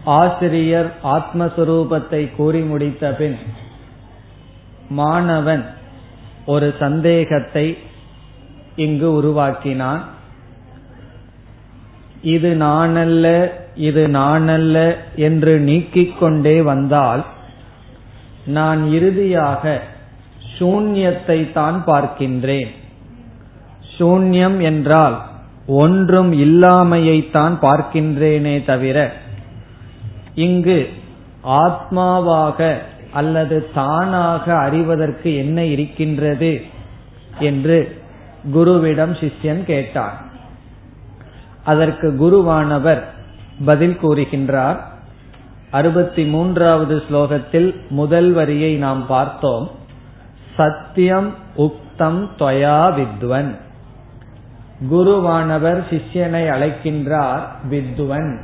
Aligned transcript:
ஆசிரியர் 0.05 0.91
ஆத்மஸ்வரூபத்தை 1.03 2.35
கூறி 2.37 2.61
முடித்த 2.61 3.13
பின் 3.13 3.39
மாணவன் 4.89 5.65
ஒரு 6.47 6.75
சந்தேகத்தை 6.79 7.67
இங்கு 8.77 9.09
உருவாக்கினான். 9.13 10.03
இது 12.23 12.51
நானல்ல 12.55 13.27
இது 13.75 14.03
நானல்ல 14.09 14.77
என்று 15.15 15.59
நீக்கிக் 15.59 16.19
கொண்டே 16.19 16.63
வந்தால் 16.63 17.25
நான் 18.47 18.93
இறுதியாக 18.93 19.83
சூன்யத்தை 20.59 21.53
தான் 21.53 21.85
பார்க்கின்றேன். 21.87 22.71
சூன்யம் 23.99 24.59
என்றால் 24.61 25.17
ஒன்றும் 25.67 26.33
இல்லாமையைத்தான் 26.33 27.59
பார்க்கின்றேனே 27.61 28.65
தவிர 28.65 29.13
இங்கு 30.35 30.89
ஆத்மாவாக 31.45 32.77
அல்லது 33.13 33.71
தானாக 33.75 34.55
அறிவதற்கு 34.57 35.37
என்ன 35.37 35.65
இருக்கின்றது 35.65 36.63
என்று 37.39 38.01
குருவிடம் 38.55 39.15
சிஷ்யன் 39.21 39.65
கேட்டார் 39.65 40.25
அதற்கு 41.65 42.11
குருவானவர் 42.21 43.03
பதில் 43.65 43.99
கூறுகின்றார். 44.03 44.79
அறுபத்தி 45.71 46.25
மூன்றாவது 46.25 47.03
ஸ்லோகத்தில் 47.11 47.75
முதல் 47.89 48.33
வரியை 48.33 48.75
நாம் 48.75 49.07
பார்த்தோம். 49.07 49.71
சத்தியம் 50.57 51.35
உக்தம் 51.57 52.29
தொயா 52.39 52.95
வித்வன். 52.95 53.57
குருவானவர் 54.85 55.83
சிஷ்யனை 55.91 56.51
அழைக்கின்றார் 56.51 57.41
வித்வன் 57.71 58.39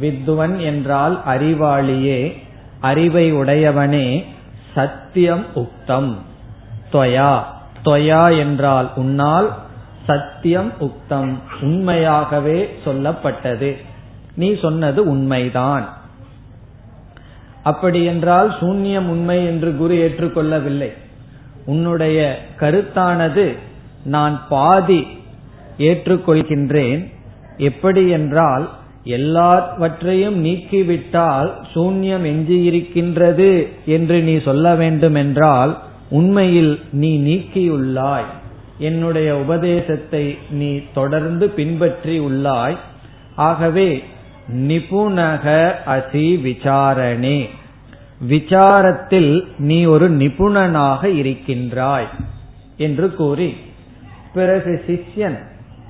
வித்வன் 0.00 0.60
என்றால் 0.60 1.20
அறிவாளியே 1.26 2.36
அறிவை 2.80 3.34
உடையவனே 3.34 4.24
சத்தியம் 4.74 5.44
உக்தம். 5.54 6.14
தொயா 6.92 7.42
தொயா 7.84 8.38
என்றால் 8.38 8.90
உன்னால் 8.96 9.56
சத்தியம் 10.06 10.72
உக்தம் 10.80 11.38
உண்மையாகவே 11.60 12.78
சொல்லப்பட்டது. 12.84 13.76
நீ 14.34 14.58
சொன்னது 14.60 15.10
உண்மைதான். 15.10 15.88
அப்படி 17.62 18.04
என்றால் 18.04 18.56
சூன்யம் 18.60 19.06
உண்மை 19.06 19.44
என்று 19.44 19.76
குரு 19.76 19.94
ஏற்றுக்கொள்ளவில்லை. 19.94 20.92
உன்னுடைய 21.66 22.42
கருத்தானது 22.60 23.56
நான் 24.04 24.42
பாதி 24.48 25.17
ஏற்றுக்கொள்கின்றேன். 25.78 27.06
எப்படி 27.56 28.08
என்றால் 28.08 28.70
எல்லாவற்றையும் 29.04 30.44
நீக்கிவிட்டால் 30.44 31.50
சூன்யம் 31.74 32.24
எஞ்சியிருக்கின்றது 32.32 33.66
என்று 33.84 34.20
நீ 34.22 34.38
சொல்ல 34.38 34.74
வேண்டுமென்றால் 34.74 35.78
உண்மையில் 36.10 36.80
நீ 36.92 37.10
நீக்கியுள்ளாய். 37.18 38.28
என்னுடைய 38.78 39.36
உபதேசத்தை 39.36 40.38
நீ 40.50 40.80
தொடர்ந்து 40.94 41.48
பின்பற்றி 41.48 42.20
உள்ளாய். 42.20 42.76
ஆகவே 43.34 44.02
நிபுணக 44.54 45.74
அசி 45.86 46.40
விசாரணே. 46.40 47.48
விசாரத்தில் 48.28 49.44
நீ 49.58 49.84
ஒரு 49.84 50.10
நிபுணனாக 50.10 51.04
இருக்கின்றாய் 51.04 52.08
என்று 52.76 53.14
கூறி 53.14 53.54
பிறகு 54.34 54.72
சிஷ்யன் 54.86 55.38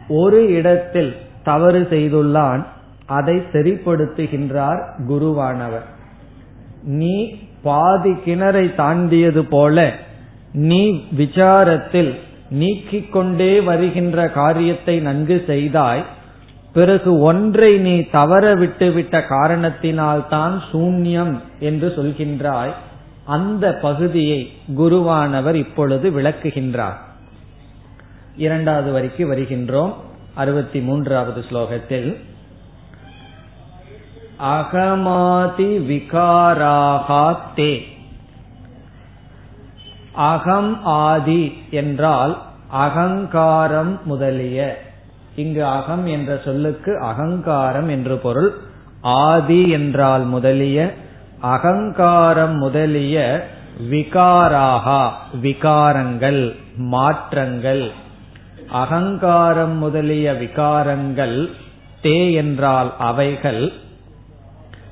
ஒரு 0.09 0.53
இடத்தில் 0.55 1.17
தவறு 1.45 1.87
செய்துள்ளான் 1.91 2.65
அதை 3.07 3.37
சரிப்படுத்துகின்றார் 3.53 4.81
குருவானவர். 5.09 5.87
நீ 6.83 7.39
பாதி 7.63 8.11
கிணறை 8.11 8.75
தாண்டியது 8.75 9.45
போல 9.45 9.93
நீ 10.53 11.05
விசாரத்தில் 11.17 12.15
நீக்கிக் 12.51 13.13
கொண்டே 13.13 13.61
வருகின்ற 13.61 14.31
காரியத்தை 14.31 15.01
நன்கு 15.01 15.45
செய்தாய் 15.47 16.05
பிறகு 16.73 17.21
ஒன்றை 17.21 17.79
நீ 17.79 18.03
தவற 18.03 18.55
விட்டுவிட்ட 18.55 19.25
காரணத்தினால்தான் 19.29 20.55
சூன்யம் 20.73 21.39
என்று 21.59 21.93
சொல்கின்றாய். 21.97 22.73
அந்த 23.25 23.75
பகுதியை 23.75 24.53
குருவானவர் 24.77 25.55
இப்பொழுது 25.55 26.11
விளக்குகின்றார். 26.11 26.99
இரண்டாவது 28.39 28.93
வரிக்கு 28.93 29.35
வருகின்றோம். 29.35 29.95
அறுபத்தி 30.35 30.81
மூன்றாவது 30.81 31.45
ஸ்லோகத்தில். 31.51 32.17
அகமாதி 34.43 35.71
விகாராகா 35.91 37.37
தே 37.57 37.83
அகம் 40.13 40.85
ஆதி 40.85 41.63
என்றால் 41.71 42.43
அகங்காரம் 42.69 44.01
முதலிய. 44.05 44.83
இங்கு 45.37 45.67
அகம் 45.67 46.07
என்ற 46.07 46.41
சொல்லுக்கு 46.45 46.99
அகங்காரம் 46.99 47.89
என்று 47.89 48.17
பொருள். 48.17 48.53
ஆதி 49.01 49.69
என்றால் 49.69 50.23
முதலிய. 50.23 50.95
அகங்காரம் 51.41 52.57
முதலிய 52.57 53.47
விகாராகா 53.91 55.11
விகாரங்கள் 55.43 56.57
மாற்றங்கள். 56.77 57.93
அகங்காரம் 58.71 59.77
முதலிய 59.77 60.33
விகாரங்கள் 60.33 61.51
தே 62.03 62.35
என்றால் 62.35 62.95
அவைகள். 62.99 63.73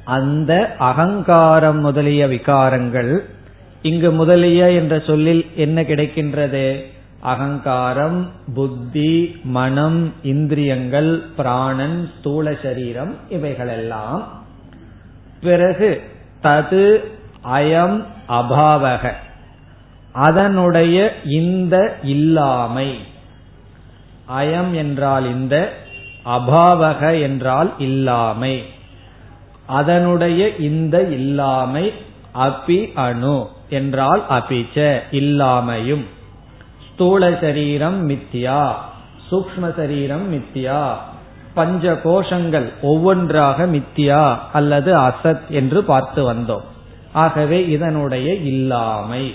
அந்த 0.04 0.74
அகங்காரம் 0.78 1.80
முதலிய 1.80 2.26
விகாரங்கள் 2.26 3.18
இங்கு 3.82 4.10
முதலிய 4.10 4.70
என்ற 4.70 4.98
சொல்லில் 4.98 5.46
என்ன 5.56 5.82
கிடைக்கின்றது? 5.82 6.84
அகங்காரம் 7.20 8.30
புத்தி 8.54 9.40
மனம் 9.44 10.12
இந்திரியங்கள் 10.22 11.22
பிராணன் 11.36 12.10
ஸ்தூல 12.18 12.54
சரீரம் 12.62 13.14
இவைகளெல்லாம். 13.28 14.28
பிறகு 15.40 16.02
தது 16.42 16.98
அயம் 17.44 18.04
அபாவக. 18.28 19.12
அதனுடைய 20.12 21.14
இந்த 21.24 21.96
இல்லாமை. 22.02 22.94
அயம் 24.28 24.74
என்றால் 24.74 25.24
இந்த 25.24 25.72
அபாவக 26.24 27.22
என்றால் 27.22 27.72
இல்லாமை. 27.78 28.64
அதனுடைய 29.66 30.56
இந்த 30.56 31.02
இல்லாமை 31.02 31.92
அபி 32.34 32.94
அணு 32.94 33.48
என்றால் 33.68 34.24
அபிச்ச 34.30 35.00
இல்லாமையும். 35.10 36.04
ஸ்தூல 36.92 37.38
சரீரம் 37.40 38.08
மித்தியா 38.08 38.74
சூக்ம 39.30 39.76
சரீரம் 39.76 40.34
மித்தியா 40.34 40.94
பஞ்ச 41.54 41.92
கோஷங்கள் 41.92 42.72
ஒவ்வொன்றாக 42.82 43.66
மித்தியா 43.66 44.38
அல்லது 44.52 44.96
அசத் 44.96 45.48
என்று 45.48 45.84
பார்த்து 45.84 46.32
வந்தோம். 46.32 46.64
ஆகவே 47.12 47.68
இதனுடைய 47.68 48.34
இல்லாமை. 48.34 49.34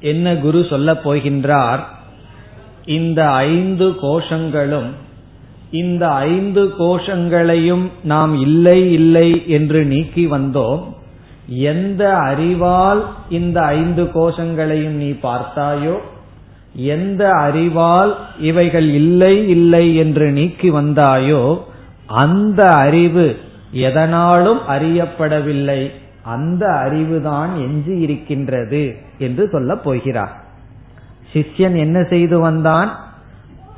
என்ன 0.00 0.36
குரு 0.36 0.66
சொல்ல 0.70 0.92
போகின்றார்? 0.92 1.80
இந்த 2.88 3.30
ஐந்து 3.30 3.88
கோஷங்களும் 4.02 4.90
இந்த 5.70 6.08
ஐந்து 6.08 6.62
கோஷங்களையும் 6.78 7.86
நாம் 8.04 8.40
இல்லை 8.40 8.92
இல்லை 8.92 9.48
என்று 9.48 9.84
நீக்கி 9.84 10.30
வந்தோம். 10.30 10.82
எந்த 11.46 12.16
அறிவால் 12.16 13.06
இந்த 13.30 13.60
ஐந்து 13.60 14.04
கோஷங்களையும் 14.04 14.96
நீ 15.02 15.10
பார்த்தாயோ 15.10 15.98
எந்த 16.74 17.30
அறிவால் 17.30 18.16
இவைகள் 18.40 18.88
இல்லை 18.88 19.48
இல்லை 19.48 19.96
என்று 19.96 20.30
நீக்கி 20.30 20.70
வந்தாயோ 20.70 21.60
அந்த 22.06 22.64
அறிவு 22.64 23.36
எதனாலும் 23.72 24.60
அறியப்படவில்லை. 24.68 25.90
அந்த 26.22 26.66
அறிவுதான் 26.66 27.54
எஞ்சி 27.54 28.00
இருக்கின்றது 28.00 28.96
என்று 29.18 29.48
சொல்லப் 29.48 29.84
போகிறார். 29.84 30.46
சிஷ்யன் 31.32 31.76
என்ன 31.76 32.02
செய்து 32.02 32.40
வந்தான்? 32.40 32.90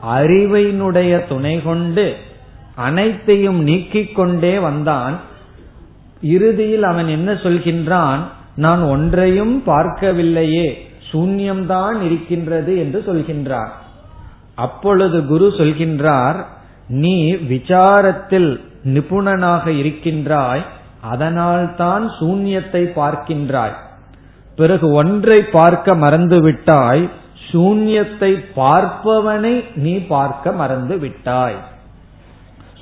அறிவினுடைய 0.09 1.29
துணை 1.29 1.63
கொண்டு 1.63 2.17
அனைத்தையும் 2.75 3.63
நீக்கிக் 3.63 4.15
கொண்டே 4.15 4.59
வந்தான். 4.59 5.17
இறுதியில் 6.23 6.83
அவன் 6.83 7.09
என்ன 7.09 7.33
சொல்கின்றான்? 7.33 8.23
நான் 8.57 8.83
ஒன்றையும் 8.83 9.63
பார்க்கவில்லையே 9.67 10.69
சூன்யம்தான் 11.13 12.03
இருக்கின்றது 12.03 12.79
என்று 12.79 12.99
சொல்கின்றார் 13.07 13.71
அப்பொழுது 14.55 15.27
குரு 15.27 15.47
சொல்கின்றார் 15.49 16.39
நீ 16.89 17.33
விசாரத்தில் 17.33 18.61
நிபுணனாக 18.85 19.67
இருக்கின்றாய் 19.69 20.65
அதனால்தான் 21.01 22.05
சூன்யத்தை 22.21 22.83
பார்க்கின்றாய். 22.97 23.77
பிறகு 24.57 24.91
ஒன்றை 24.93 25.43
பார்க்க 25.43 25.95
மறந்துவிட்டாய் 25.95 27.05
சூன்யத்தை 27.53 28.33
பார்ப்பவனை 28.57 29.65
நீ 29.75 29.99
பார்க்க 29.99 30.53
மறந்து 30.53 30.99
விட்டாய் 30.99 31.59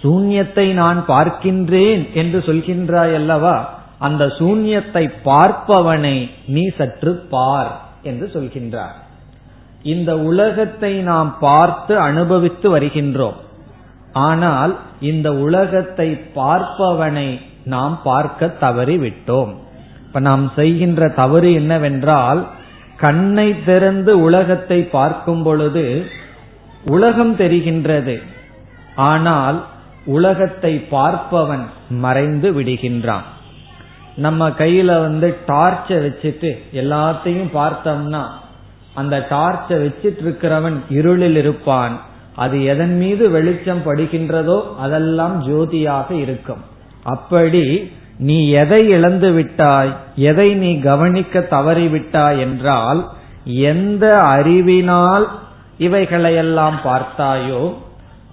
சூன்யத்தை 0.02 0.72
நான் 0.72 1.04
பார்க்கின்றேன் 1.08 2.12
என்று 2.12 2.38
சொல்கின்றாய் 2.38 3.14
அல்லவா? 3.14 3.56
அந்த 3.98 4.24
சூன்யத்தை 4.26 5.10
பார்ப்பவனை 5.24 6.16
நீ 6.46 6.64
சற்று 6.76 7.12
பார் 7.30 7.70
என்று 8.02 8.26
சொல்கின்றார். 8.32 8.96
இந்த 9.82 10.10
உலகத்தை 10.18 10.92
நாம் 11.02 11.38
பார்த்து 11.38 11.98
அனுபவித்து 11.98 12.78
வருகின்றோம். 12.78 13.38
ஆனால் 14.12 14.78
இந்த 15.00 15.28
உலகத்தை 15.34 16.08
பார்ப்பவனை 16.34 17.40
நாம் 17.64 17.98
பார்க்க 18.02 18.46
தவறிவிட்டோம். 18.60 19.52
இப்ப 20.06 20.20
நாம் 20.20 20.52
செய்கின்ற 20.56 21.08
தவறு 21.08 21.52
என்னவென்றால் 21.52 22.46
கண்ணை 23.00 23.48
திறந்து 23.64 24.12
உலகத்தை 24.20 24.78
பார்க்கும் 24.96 25.42
பொழுது 25.42 25.84
உலகம் 26.94 27.34
தெரிகின்றது. 27.36 28.16
ஆனால் 29.10 29.58
உலகத்தை 30.16 30.72
பார்ப்பவன் 30.90 31.64
மறைந்து 32.04 32.48
விடுகின்றான். 32.60 33.26
நம்ம 34.16 34.48
கையில 34.60 34.90
வந்து 35.00 35.28
டார்ச்ச 35.46 35.88
வச்சுட்டு 36.04 36.50
எல்லாத்தையும் 36.82 37.50
பார்த்தோம்னா 37.54 38.22
அந்த 38.94 39.16
டார்ச்ச 39.30 39.70
வச்சிட்டு 39.84 40.22
இருக்கிறவன் 40.24 40.78
இருளில் 40.98 41.36
இருப்பான். 41.36 41.94
அது 42.34 42.56
எதன் 42.64 42.96
மீது 42.96 43.24
வெளிச்சம் 43.30 43.84
படுகின்றதோ 43.86 44.58
அதெல்லாம் 44.78 45.36
ஜோதியாக 45.48 46.08
இருக்கும். 46.24 46.62
அப்படி 47.04 47.64
நீ 48.18 48.50
எதை 48.50 48.88
இழந்து 48.88 49.32
விட்டாய் 49.32 49.96
எதை 50.16 50.54
நீ 50.54 50.78
கவனிக்க 50.78 51.46
தவறிவிட்டாய் 51.50 52.38
என்றால் 52.38 53.08
எந்த 53.44 54.18
அறிவினால் 54.18 55.28
இவைகளையெல்லாம் 55.78 56.78
பார்த்தாயோ 56.84 57.74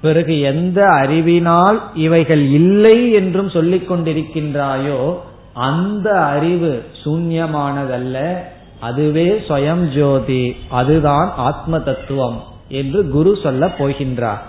பிறகு 0.02 0.40
எந்த 0.40 0.86
அறிவினால் 0.86 1.82
இவைகள் 1.94 2.44
இல்லை 2.52 3.12
என்றும் 3.12 3.50
சொல்லிக் 3.50 3.92
கொண்டிருக்கின்றாயோ 3.92 5.18
அந்த 5.54 6.22
அறிவு 6.26 6.84
சூன்யமானதல்ல 7.04 8.38
அதுவே 8.80 9.28
சுயம் 9.48 9.84
ஜோதி 9.98 10.56
அதுதான் 10.70 11.34
ஆத்ம 11.36 11.80
தத்துவம் 11.80 12.44
என்று 12.68 13.10
குரு 13.10 13.38
சொல்ல 13.44 13.68
போகின்றார். 13.68 14.42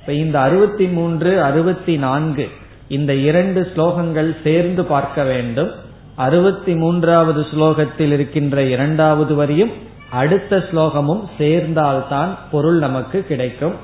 இப்ப 0.00 0.12
இந்த 0.12 0.40
அறுபத்தி 0.40 0.86
மூன்று 0.86 1.42
அறுபத்தி 1.42 1.96
நான்கு 1.96 2.48
இந்த 2.90 3.14
இரண்டு 3.14 3.60
ஸ்லோகங்கள் 3.74 4.30
சேர்ந்து 4.44 4.84
பார்க்க 4.84 5.22
வேண்டும். 5.22 5.70
அறுபத்தி 6.14 6.72
மூன்றாவது 6.74 7.40
ஸ்லோகத்தில் 7.40 8.12
இருக்கின்ற 8.12 8.62
இரண்டாவது 8.62 9.34
வரியும் 9.34 9.70
அடுத்த 10.10 10.56
ஸ்லோகமும் 10.56 11.22
சேர்ந்தால்தான் 11.38 12.32
பொருள் 12.50 12.78
நமக்கு 12.78 13.24
கிடைக்கும். 13.26 13.76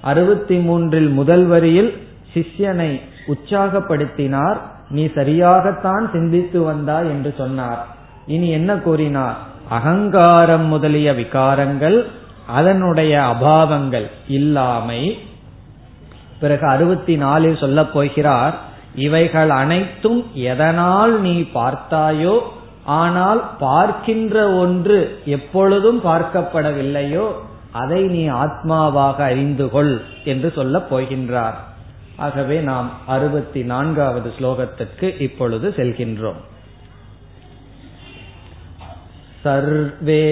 அறுபத்தி 0.00 0.56
மூன்றில் 0.56 1.08
முதல் 1.08 1.44
வரியில் 1.44 1.90
சிஷ்யனை 2.34 3.00
உற்சாகப்படுத்தினார். 3.26 4.58
நீ 4.90 5.04
சரியாகத்தான் 5.04 6.04
சிந்தித்து 6.12 6.62
வந்தாய் 6.62 7.06
என்று 7.06 7.34
சொன்னார். 7.38 7.86
இனி 8.26 8.48
என்ன 8.48 8.76
கூறினார்? 8.76 9.36
அகங்காரம் 9.68 10.66
முதலிய 10.66 11.12
விகாரங்கள் 11.12 11.98
அதனுடைய 12.46 13.14
அபாவங்கள் 13.32 14.06
இல்லாமை 14.28 15.02
பிறகு 16.40 16.66
அறுபத்தி 16.66 17.16
நாலில் 17.16 17.56
சொல்ல 17.56 17.84
போகிறார் 17.84 18.56
இவைகள் 18.94 19.50
அனைத்தும் 19.50 20.20
எதனால் 20.34 21.20
நீ 21.20 21.34
பார்த்தாயோ 21.54 22.36
ஆனால் 22.84 23.40
பார்க்கின்ற 23.58 24.36
ஒன்று 24.52 24.98
எப்பொழுதும் 25.26 26.00
பார்க்கப்படவில்லையோ 26.04 27.26
அதை 27.72 28.02
நீ 28.02 28.28
ஆத்மாவாக 28.28 29.16
அறிந்து 29.16 29.70
கொள் 29.70 30.00
என்று 30.24 30.52
சொல்ல 30.54 30.78
போகின்றார். 30.90 31.58
ஆகவே 32.16 32.56
நாம் 32.60 32.88
அறுபத்தி 33.06 33.62
நான்காவது 33.62 34.32
ஸ்லோகத்திற்கு 34.38 35.20
இப்பொழுது 35.20 35.74
செல்கின்றோம். 35.76 36.40
சர்வே 39.42 40.24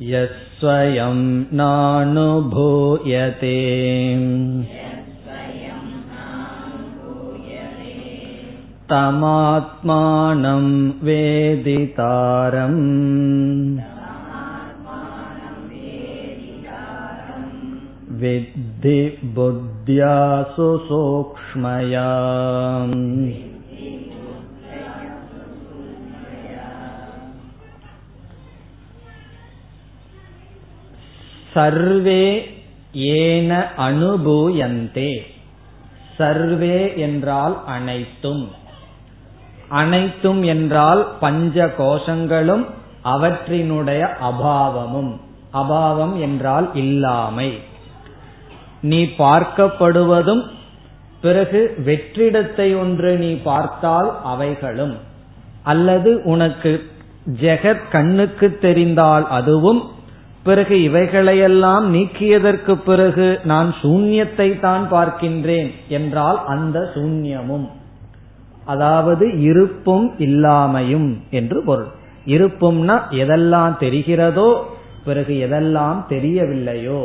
यस्वयं 0.09 1.17
नानुभूयते 1.57 3.57
तमात्मानं 8.91 10.65
वेदितारम् 11.07 12.79
विद्धि 18.21 18.99
बुद्ध्या 19.35 20.15
सुसूक्ष्मया 20.55 22.09
சர்வே 31.56 32.50
ஏன 32.92 33.72
அனுபூயந்தே. 33.78 35.18
சர்வே 36.16 36.98
என்றால் 36.98 37.64
அனைத்தும். 37.66 38.50
அனைத்தும் 39.68 40.42
என்றால் 40.42 41.08
பஞ்ச 41.20 41.74
கோஷங்களும் 41.78 42.66
அவற்றினுடைய 43.04 44.08
அபாவமும். 44.20 45.20
அபாவம் 45.52 46.20
என்றால் 46.20 46.70
இல்லாமை. 46.74 47.58
நீ 48.82 49.04
பார்க்கப்படுவதும் 49.04 50.42
பிறகு 51.20 51.74
வெற்றிடத்தை 51.86 52.78
ஒன்று 52.78 53.16
நீ 53.16 53.32
பார்த்தால் 53.34 54.22
அவைகளும். 54.24 54.96
அல்லது 55.62 56.20
உனக்கு 56.24 56.90
ஜெகத் 57.40 57.88
கண்ணுக்கு 57.90 58.58
தெரிந்தால் 58.58 59.28
அதுவும் 59.28 59.90
பிறகு 60.46 60.76
இவைகளையெல்லாம் 60.82 61.84
நீக்கியதற்கு 61.94 62.74
பிறகு 62.84 63.26
நான் 63.44 63.70
சூன்யத்தை 63.82 64.48
தான் 64.60 64.84
பார்க்கின்றேன் 64.90 65.70
என்றால் 65.88 66.38
அந்த 66.46 66.78
சூன்யமும் 66.94 67.66
அதாவது 68.66 69.26
இருப்பும் 69.42 70.06
இல்லாமையும் 70.18 71.10
என்று 71.30 71.58
பொருள். 71.64 71.90
இருப்பும்னா 72.26 72.96
எதெல்லாம் 73.22 73.74
தெரிகிறதோ 73.80 74.48
பிறகு 75.04 75.34
எதெல்லாம் 75.46 75.98
தெரியவில்லையோ 76.08 77.02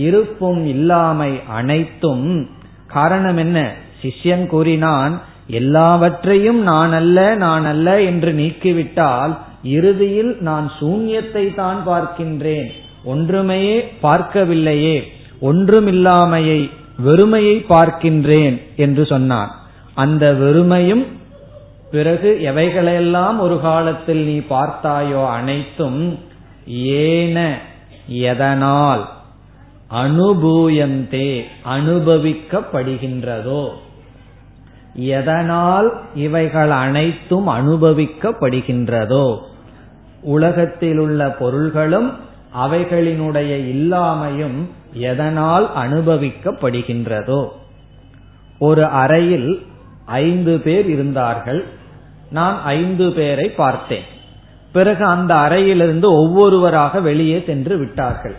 இருப்பும் 0.00 0.62
இல்லாமை 0.66 1.30
அனைத்தும் 1.50 2.26
காரணம் 2.86 3.36
என்ன? 3.36 3.58
சிஷ்யன் 4.02 4.44
கூறினான் 4.46 5.14
எல்லாவற்றையும் 5.52 6.60
நான் 6.62 6.92
அல்ல 6.92 7.18
நான் 7.36 7.64
அல்ல 7.64 7.88
என்று 8.02 8.30
நீக்கிவிட்டால் 8.32 9.32
இறுதியில் 9.62 10.36
நான் 10.40 10.72
சூன்யத்தை 10.80 11.54
தான் 11.54 11.80
பார்க்கின்றேன். 11.86 12.70
ஒன்றுமையே 13.04 13.84
பார்க்கவில்லையே. 14.02 15.02
ஒன்றுமில்லாமையை 15.42 16.70
வெறுமையை 17.04 17.64
பார்க்கின்றேன் 17.68 18.56
என்று 18.76 19.06
சொன்னான் 19.06 19.50
அந்த 19.94 20.32
வெறுமையும் 20.32 21.06
பிறகு 21.90 22.40
எவைகளையெல்லாம் 22.42 23.38
ஒரு 23.38 23.60
காலத்தில் 23.60 24.24
நீ 24.24 24.38
பார்த்தாயோ 24.38 25.30
அனைத்தும் 25.30 26.18
ஏன 27.06 27.58
எதனால் 28.06 29.08
அனுபூயந்தே 29.90 31.42
அனுபவிக்கப்படுகின்றதோ. 31.76 33.62
எதனால் 34.94 36.00
இவைகள் 36.14 36.70
அனைத்தும் 36.70 37.48
அனுபவிக்கப்படுகின்றதோ? 37.48 39.38
உலகத்தில் 40.22 40.98
உள்ள 40.98 41.30
பொருள்களும் 41.30 42.12
அவைகளினுடைய 42.64 43.74
இல்லாமையும் 43.74 44.66
எதனால் 44.92 45.70
அனுபவிக்கப்படுகின்றதோ? 45.76 47.48
ஒரு 48.58 48.86
அறையில் 48.86 49.66
ஐந்து 50.06 50.60
பேர் 50.60 50.86
இருந்தார்கள். 50.86 51.64
நான் 52.30 52.62
ஐந்து 52.64 53.12
பேரை 53.12 53.50
பார்த்தேன். 53.50 54.02
பிறகு 54.72 55.04
அந்த 55.04 55.34
அறையிலிருந்து 55.34 56.12
ஒவ்வொருவராக 56.12 57.00
வெளியே 57.00 57.42
சென்று 57.46 57.78
விட்டார்கள். 57.78 58.34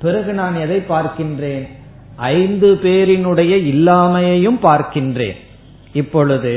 பிறகு 0.00 0.32
நான் 0.32 0.54
எதை 0.54 0.82
பார்க்கின்றேன்? 0.88 1.68
ஐந்து 2.16 2.78
பேரினுடைய 2.82 3.74
இல்லாமையையும் 3.74 4.58
பார்க்கின்றேன். 4.62 5.44
இப்பொழுது 5.96 6.54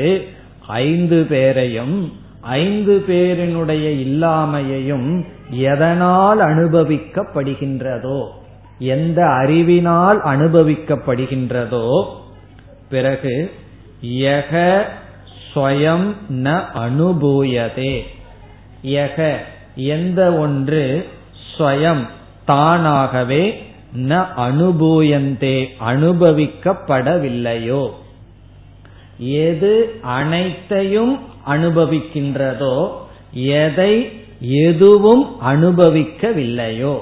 ஐந்து 0.84 1.18
பேரையும் 1.28 1.96
ஐந்து 2.42 2.94
பேரினுடைய 3.08 3.86
இல்லாமையையும் 4.06 5.08
எதனால் 5.50 6.40
அனுபவிக்கப்படுகின்றதோ 6.40 8.20
எந்த 8.94 9.20
அறிவினால் 9.42 10.18
அனுபவிக்கப்படுகின்றதோ 10.24 11.86
பிறகு 12.90 13.34
யக 14.02 14.52
ஸ்வயம் 15.54 16.06
ந 16.44 16.48
அனுபூயதே. 16.84 17.94
யக 18.84 19.18
எந்த 19.74 20.20
ஒன்று 20.34 20.84
ஸ்வயம் 21.48 22.02
தானாகவே 22.46 23.42
ந 24.08 24.22
அனுபூயந்தே 24.46 25.56
அனுபவிக்கப்படவில்லையோ. 25.90 27.82
எது 29.20 30.00
அனைத்தையும் 30.02 31.18
அனுபவிக்கின்றதோ 31.46 32.88
எதை 33.32 34.12
எதுவும் 34.40 35.36
அனுபவிக்கவில்லையோ. 35.46 36.98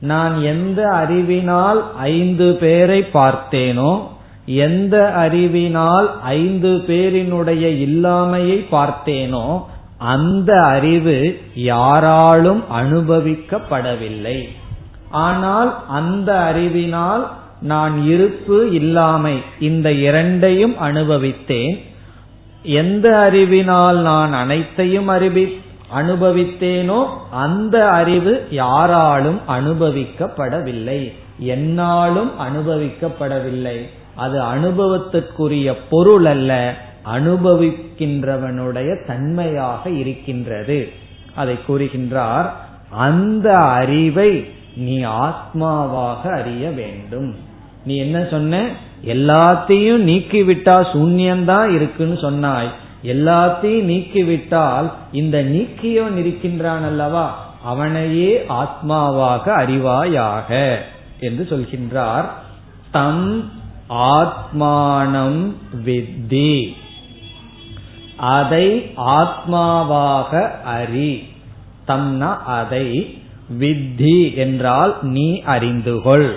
நான் 0.00 0.42
எந்த 0.42 0.88
அறிவினால் 0.88 1.84
ஐந்து 1.98 2.54
பேரை 2.54 3.06
பார்த்தேனோ 3.14 4.00
எந்த 4.46 5.12
அறிவினால் 5.12 6.20
ஐந்து 6.22 6.72
பேரினுடைய 6.86 7.64
இல்லாமையை 7.86 8.58
பார்த்தேனோ 8.70 9.62
அந்த 9.98 10.64
அறிவு 10.64 11.38
யாராலும் 11.54 12.64
அனுபவிக்கப்படவில்லை. 12.74 14.48
ஆனால் 15.10 15.84
அந்த 15.88 16.40
அறிவினால் 16.40 17.30
நான் 17.60 18.04
இருப்பு 18.04 18.72
இல்லாமை 18.72 19.42
இந்த 19.60 19.92
இரண்டையும் 19.92 20.74
அனுபவித்தேன். 20.80 21.82
எந்த 22.62 23.18
அறிவினால் 23.18 23.96
நான் 23.96 24.32
அனைத்தையும் 24.32 25.08
அறிவி 25.08 25.52
அனுபவித்தேனோ 25.96 27.06
அந்த 27.30 27.88
அறிவு 27.88 28.46
யாராலும் 28.50 29.40
அனுபவிக்கப்படவில்லை. 29.48 31.12
என்னாலும் 31.38 32.30
அனுபவிக்கப்படவில்லை. 32.40 33.80
அது 34.14 34.42
அனுபவத்திற்குரிய 34.42 35.74
பொருள் 35.90 36.24
அல்ல 36.24 36.74
அனுபவிக்கின்றவனுடைய 37.14 39.06
தன்மையாக 39.06 39.90
இருக்கின்றது. 39.90 40.92
அதை 41.34 41.58
கூறுகின்றார் 41.68 42.50
அந்த 42.90 43.56
அறிவை 43.56 44.46
நீ 44.76 45.04
ஆத்மாவாக 45.04 46.30
அறிய 46.30 46.70
வேண்டும். 46.70 47.36
நீ 47.84 47.96
என்ன 47.96 48.26
சொன்ன? 48.30 48.70
எல்லாத்தையும் 49.04 50.02
நீக்கிவிட்டா 50.06 50.86
சூன்யம்தான் 50.92 51.74
இருக்குன்னு 51.74 52.18
சொன்னாய். 52.18 52.70
எல்லாத்தையும் 53.04 53.82
நீக்கிவிட்டால் 53.82 54.92
இந்த 55.12 55.42
நீக்கியவன் 55.42 56.16
இருக்கின்றான் 56.16 56.84
அல்லவா 56.84 57.54
அவனையே 57.64 58.46
ஆத்மாவாக 58.48 59.56
அறிவாயாக 59.56 60.76
என்று 61.20 61.46
சொல்கின்றார். 61.50 62.24
தம் 62.90 63.50
ஆத்மானம் 63.88 65.52
வித்தி. 65.84 66.72
அதை 68.16 68.92
ஆத்மாவாக 68.96 70.50
அறி. 70.62 71.28
தம்னா 71.88 72.36
அதை 72.36 73.18
வித்தி 73.52 74.36
என்றால் 74.36 74.96
நீ 75.02 75.42
அறிந்துகொள். 75.46 76.32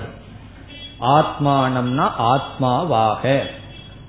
ஆத்மானம்னா 1.02 2.10
ஆத்மாவாக. 2.20 3.40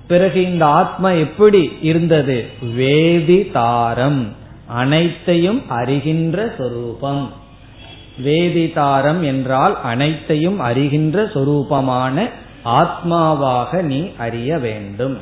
பிறகு 0.07 0.43
இந்த 0.51 0.65
ஆத்மா 0.65 1.11
எப்படி 1.11 1.77
இருந்தது? 1.81 2.45
வேதி 2.77 3.51
தாரம். 3.51 4.35
அனைத்தையும் 4.67 5.61
அறிகின்ற 5.69 6.57
சொரூபம். 6.57 7.39
வேதிதாரம் 8.23 9.21
என்றால் 9.21 9.81
அனைத்தையும் 9.81 10.59
அறிகின்ற 10.59 11.25
சொரூபமான 11.25 12.29
ஆத்மாவாக 12.65 13.81
நீ 13.81 14.11
அறிய 14.17 14.57
வேண்டும். 14.57 15.17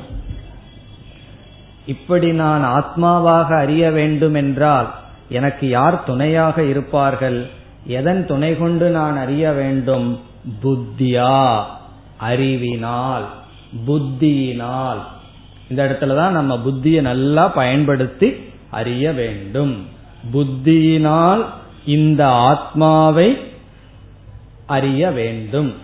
இப்படி 1.86 2.32
நான் 2.32 2.64
ஆத்மாவாக 2.64 3.58
அறிய 3.58 3.90
வேண்டும் 3.90 4.34
என்றால் 4.34 4.94
எனக்கு 5.28 5.68
யார் 5.68 6.04
துணையாக 6.04 6.62
இருப்பார்கள்? 6.62 7.46
எதன் 7.86 8.26
துணை 8.26 8.58
கொண்டு 8.58 8.90
நான் 8.90 9.16
அறிய 9.16 9.52
வேண்டும்? 9.52 10.20
புத்தியா. 10.62 11.62
அறிவினால். 12.16 13.28
புத்தியினால். 13.86 14.98
இந்த 15.70 15.86
இடத்துலதான் 15.86 16.30
நம்ம 16.30 16.56
புத்தியை 16.56 17.00
நல்லா 17.00 17.48
பயன்படுத்தி 17.48 18.32
அறிய 18.70 19.12
வேண்டும். 19.12 19.86
புத்தியினால் 20.32 21.44
இந்த 21.86 22.28
ஆத்மாவை 22.28 23.36
அறிய 24.66 25.10
வேண்டும். 25.10 25.74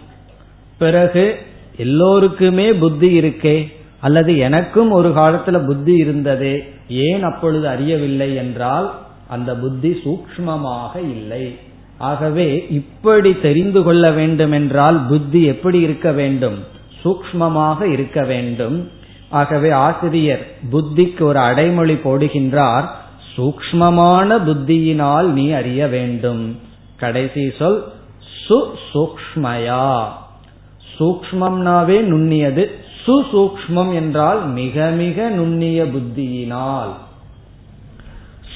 பிறகு 0.79 1.39
எல்லோருக்குமே 1.77 2.73
புத்தி 2.73 3.21
இருக்கே? 3.21 3.73
அல்லது 4.01 4.37
எனக்கும் 4.37 4.91
ஒரு 4.91 5.09
காலத்துல 5.09 5.67
புத்தி 5.67 5.95
இருந்ததே? 5.95 6.73
ஏன் 6.89 7.23
அப்பொழுது 7.23 7.69
அறியவில்லை 7.69 8.35
என்றால் 8.35 8.99
அந்த 9.29 9.57
புத்தி 9.57 10.01
சூக்மமாக 10.05 10.97
இல்லை. 10.97 11.59
ஆகவே 11.99 12.67
இப்படி 12.71 13.41
தெரிந்து 13.41 13.83
கொள்ள 13.83 14.11
வேண்டும் 14.11 14.53
என்றால் 14.53 15.07
புத்தி 15.09 15.45
எப்படி 15.45 15.81
இருக்க 15.81 16.13
வேண்டும்? 16.13 16.65
சூக்மமாக 17.05 17.83
இருக்க 17.83 18.25
வேண்டும். 18.25 18.91
ஆகவே 19.29 19.71
ஆசிரியர் 19.71 20.47
புத்திக்கு 20.73 21.23
ஒரு 21.23 21.39
அடைமொழி 21.39 21.95
போடுகின்றார் 21.95 22.89
சூக்மமான 23.37 24.39
புத்தியினால் 24.39 25.25
நீ 25.25 25.51
அறிய 25.51 25.87
வேண்டும். 25.87 26.59
கடைசி 26.97 27.53
சொல் 27.59 27.93
சுசூக்மயா 28.49 30.05
சூக்மம்னாவே 30.99 32.01
நுண்ணியது. 32.01 32.71
சுசூக்மம் 33.07 33.95
என்றால் 33.95 34.47
மிக 34.47 34.91
மிக 34.91 35.29
நுண்ணிய 35.29 35.85
புத்தியினால். 35.85 36.93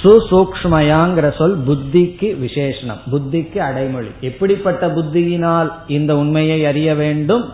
சுசூக்மயாங்கிற 0.03 1.37
சொல் 1.37 1.65
புத்திக்கு 1.65 2.29
விசேஷனம் 2.45 3.01
புத்திக்கு 3.13 3.59
அடைமொழி. 3.59 4.07
எப்படிப்பட்ட 4.21 4.89
புத்தியினால் 4.89 5.73
இந்த 5.87 6.17
உண்மையை 6.17 6.67
அறிய 6.67 6.95
வேண்டும்? 6.95 7.45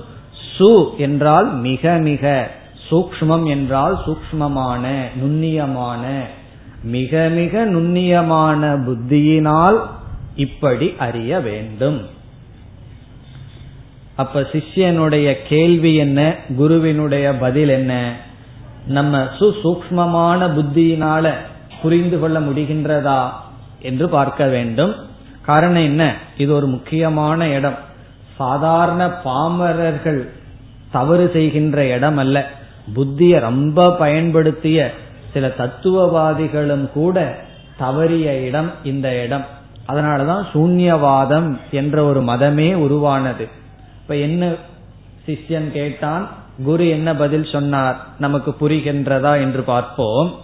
சு 0.58 0.96
என்றால் 0.96 1.54
மிக 1.54 1.92
மிக 1.92 2.50
சூக்மம் 2.90 3.46
என்றால் 3.46 3.98
சூக்மமான 4.06 4.94
நுண்ணியமான. 5.22 6.20
மிக 6.82 7.28
மிக 7.28 7.66
நுண்ணியமான 7.66 8.76
புத்தியினால் 8.84 9.78
இப்படி 10.36 10.94
அறிய 10.98 11.40
வேண்டும். 11.40 12.00
அப்ப 14.16 14.40
சிஷ்யனுடைய 14.40 15.36
கேள்வி 15.48 15.94
என்ன? 15.94 16.34
குருவினுடைய 16.56 17.34
பதில் 17.34 17.68
என்ன? 17.68 18.16
நம்ம 18.86 19.18
சுசூக்மமான 19.38 20.48
புத்தியினால 20.48 21.32
புரிந்து 21.86 22.18
கொள்ள 22.18 22.40
முடிகின்றதா 22.40 23.30
என்று 23.80 24.08
பார்க்க 24.08 24.46
வேண்டும். 24.46 24.94
காரணம் 25.42 25.82
என்ன? 25.82 26.14
இது 26.36 26.54
ஒரு 26.54 26.66
முக்கியமான 26.66 27.48
இடம். 27.48 27.78
சாதாரண 28.36 29.10
பாமரர்கள் 29.24 30.28
தவறு 30.90 31.30
செய்கின்ற 31.32 31.86
இடம் 31.86 32.16
அல்ல. 32.16 32.50
புத்திய 32.94 33.38
ரொம்ப 33.38 33.92
பயன்படுத்திய 33.92 34.94
சில 35.32 35.52
தத்துவவாதிகளும் 35.58 36.90
கூட 36.92 37.38
தவறிய 37.80 38.42
இடம் 38.42 38.70
இந்த 38.84 39.22
இடம். 39.22 39.44
அதனாலதான் 39.88 40.44
சூன்யவாதம் 40.52 41.56
என்ற 41.70 42.04
ஒரு 42.04 42.22
மதமே 42.22 42.74
உருவானது. 42.74 43.48
இப்ப 44.02 44.16
என்ன 44.16 44.52
சிஷ்யன் 45.26 45.70
கேட்டான் 45.70 46.28
குரு 46.64 46.88
என்ன 46.88 47.16
பதில் 47.16 47.48
சொன்னார்? 47.52 47.96
நமக்கு 48.18 48.54
புரிகின்றதா 48.60 49.40
என்று 49.40 49.62
பார்ப்போம். 49.62 50.34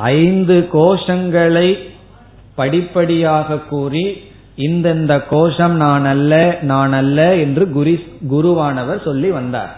ஐந்து 0.00 0.68
கோஷங்களை 0.72 1.78
படிப்படியாக 2.54 3.58
கூறி 3.58 4.26
இந்தந்த 4.56 5.22
கோஷம் 5.28 5.72
நான் 5.72 6.04
அல்ல 6.04 6.58
நான் 6.62 6.92
அல்ல 6.92 7.36
என்று 7.36 7.70
குரு 7.70 8.04
குருவானவர் 8.30 9.04
சொல்லி 9.04 9.30
வந்தார். 9.30 9.76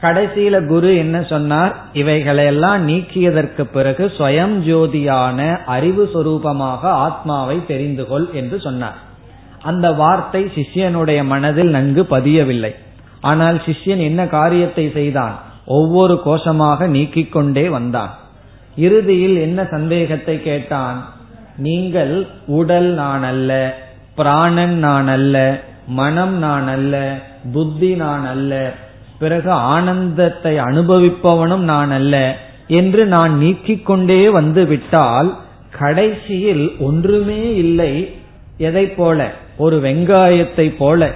கடைசியில 0.00 0.66
குரு 0.66 0.96
என்ன 0.96 1.22
சொன்னார்? 1.22 1.76
இவைகளையெல்லாம் 1.92 2.88
நீக்கியதற்கு 2.88 3.62
பிறகு 3.62 4.12
ஸ்வயம் 4.18 4.56
ஜோதியான 4.60 5.64
அறிவு 5.64 6.10
சொரூபமாக 6.14 6.80
ஆத்மாவை 6.80 7.66
தெரிந்து 7.66 8.06
கொள் 8.06 8.28
என்று 8.32 8.60
சொன்னார். 8.60 8.98
அந்த 9.62 9.92
வார்த்தை 9.92 10.44
சிஷ்யனுடைய 10.44 11.24
மனதில் 11.24 11.68
நன்கு 11.68 12.02
பதியவில்லை. 12.02 12.74
ஆனால் 13.20 13.56
சிஷ்யன் 13.56 13.98
என்ன 13.98 14.26
காரியத்தை 14.26 14.90
செய்தான்? 14.90 15.38
ஒவ்வொரு 15.64 16.20
கோஷமாக 16.24 16.86
நீக்கிக் 16.86 17.32
கொண்டே 17.32 17.68
வந்தான். 17.68 18.14
இறுதியில் 18.76 19.36
என்ன 19.36 19.66
சந்தேகத்தை 19.70 20.42
கேட்டான்? 20.42 21.04
நீங்கள் 21.56 22.26
உடல் 22.46 22.94
நான் 22.94 23.22
அல்ல 23.22 23.74
பிராணன் 24.14 24.78
நான் 24.78 25.08
அல்ல 25.08 25.60
மனம் 25.86 26.38
நான் 26.38 26.68
அல்ல 26.68 27.20
புத்தி 27.52 27.94
நான் 27.94 28.26
அல்ல 28.26 28.72
பிறகு 29.18 29.50
ஆனந்தத்தை 29.50 30.56
அனுபவிப்பவனும் 30.56 31.64
நான் 31.72 31.90
அல்ல 31.90 32.36
என்று 32.68 33.06
நான் 33.06 33.38
நீக்கிக் 33.38 33.86
கொண்டே 33.86 34.28
வந்து 34.28 34.66
விட்டால் 34.66 35.36
கடைசியில் 35.70 36.76
ஒன்றுமே 36.78 37.54
இல்லை. 37.54 38.14
எதை 38.58 38.86
போல? 38.86 39.32
ஒரு 39.56 39.80
வெங்காயத்தை 39.80 40.76
போல 40.76 41.10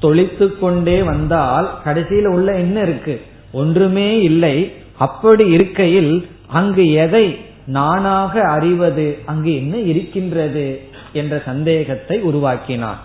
தொளித்து 0.00 0.58
கொண்டே 0.58 1.02
வந்தால் 1.02 1.70
கடைசியில் 1.84 2.26
உள்ள 2.26 2.54
என்ன 2.54 2.80
இருக்கு? 2.80 3.20
ஒன்றுமே 3.52 4.20
இல்லை. 4.20 4.72
அப்படி 4.96 5.46
இருக்கையில் 5.46 6.28
அங்கு 6.48 6.92
எதை 6.92 7.38
நானாக 7.66 8.40
அறிவது 8.40 9.18
அங்கு 9.26 9.56
என்ன 9.56 9.76
இருக்கின்றது 9.78 10.88
என்ற 11.12 11.42
சந்தேகத்தை 11.44 12.20
உருவாக்கினான் 12.20 12.98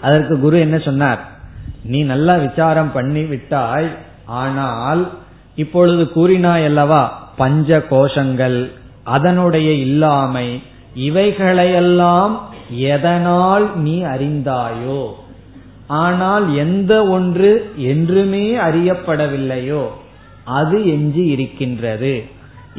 அதற்கு 0.00 0.40
குரு 0.40 0.58
என்ன 0.60 0.78
சொன்னார்? 0.78 1.18
நீ 1.84 2.02
நல்லா 2.02 2.34
விசாரம் 2.34 2.92
பண்ணி 2.92 3.22
விட்டாய் 3.22 3.88
ஆனால் 4.26 5.12
இப்பொழுது 5.54 6.04
கூறினாய் 6.04 6.64
அல்லவா 6.64 7.32
பஞ்ச 7.36 7.78
கோஷங்கள் 7.90 8.70
அதனுடைய 9.04 9.72
இல்லாமை 9.72 10.62
இவைகளையெல்லாம் 10.94 12.40
எதனால் 12.70 13.76
நீ 13.76 14.02
அறிந்தாயோ? 14.02 15.08
ஆனால் 15.86 16.54
எந்த 16.54 17.06
ஒன்று 17.06 17.72
என்றுமே 17.76 18.56
அறியப்படவில்லையோ? 18.56 19.88
அது 20.48 20.76
எஞ்சி 20.86 21.24
இருக்கின்றது. 21.26 22.12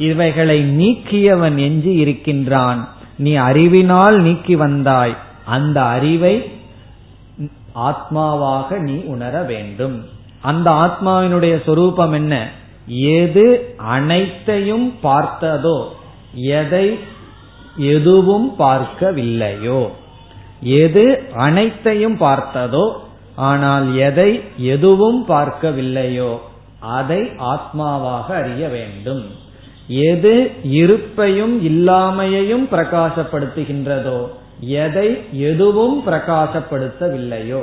இவைகளை 0.08 0.58
நீக்கியவன் 0.80 1.56
எஞ்சி 1.58 1.92
இருக்கின்றான். 1.94 2.80
நீ 3.16 3.32
அறிவினால் 3.48 4.18
நீக்கி 4.20 4.54
வந்தாய். 4.56 5.14
அந்த 5.46 5.78
அறிவை 5.96 6.34
ஆத்மாவாக 7.88 8.78
நீ 8.78 8.96
உணர 9.06 9.34
வேண்டும். 9.42 9.98
அந்த 10.42 10.68
ஆத்மாவினுடைய 10.84 11.54
சொரூபம் 11.66 12.12
என்ன? 12.12 12.34
எது 13.16 13.46
அனைத்தையும் 13.76 14.86
பார்த்ததோ 15.02 15.78
எதை 16.60 16.86
எதுவும் 17.76 18.48
பார்க்கவில்லையோ 18.58 19.80
எது 20.62 21.04
அனைத்தையும் 21.46 22.16
பார்த்ததோ 22.20 22.84
ஆனால் 23.48 23.86
எதை 23.98 24.30
எதுவும் 24.56 25.20
பார்க்கவில்லையோ 25.28 26.32
அதை 26.80 27.30
ஆத்மாவாக 27.38 28.26
அறிய 28.26 28.68
வேண்டும். 28.68 29.24
எது 29.86 30.50
இருப்பையும் 30.64 31.62
இல்லாமையையும் 31.62 32.66
பிரகாசப்படுத்துகின்றதோ 32.72 34.26
எதை 34.60 35.18
எதுவும் 35.32 36.06
பிரகாசப்படுத்தவில்லையோ 36.06 37.62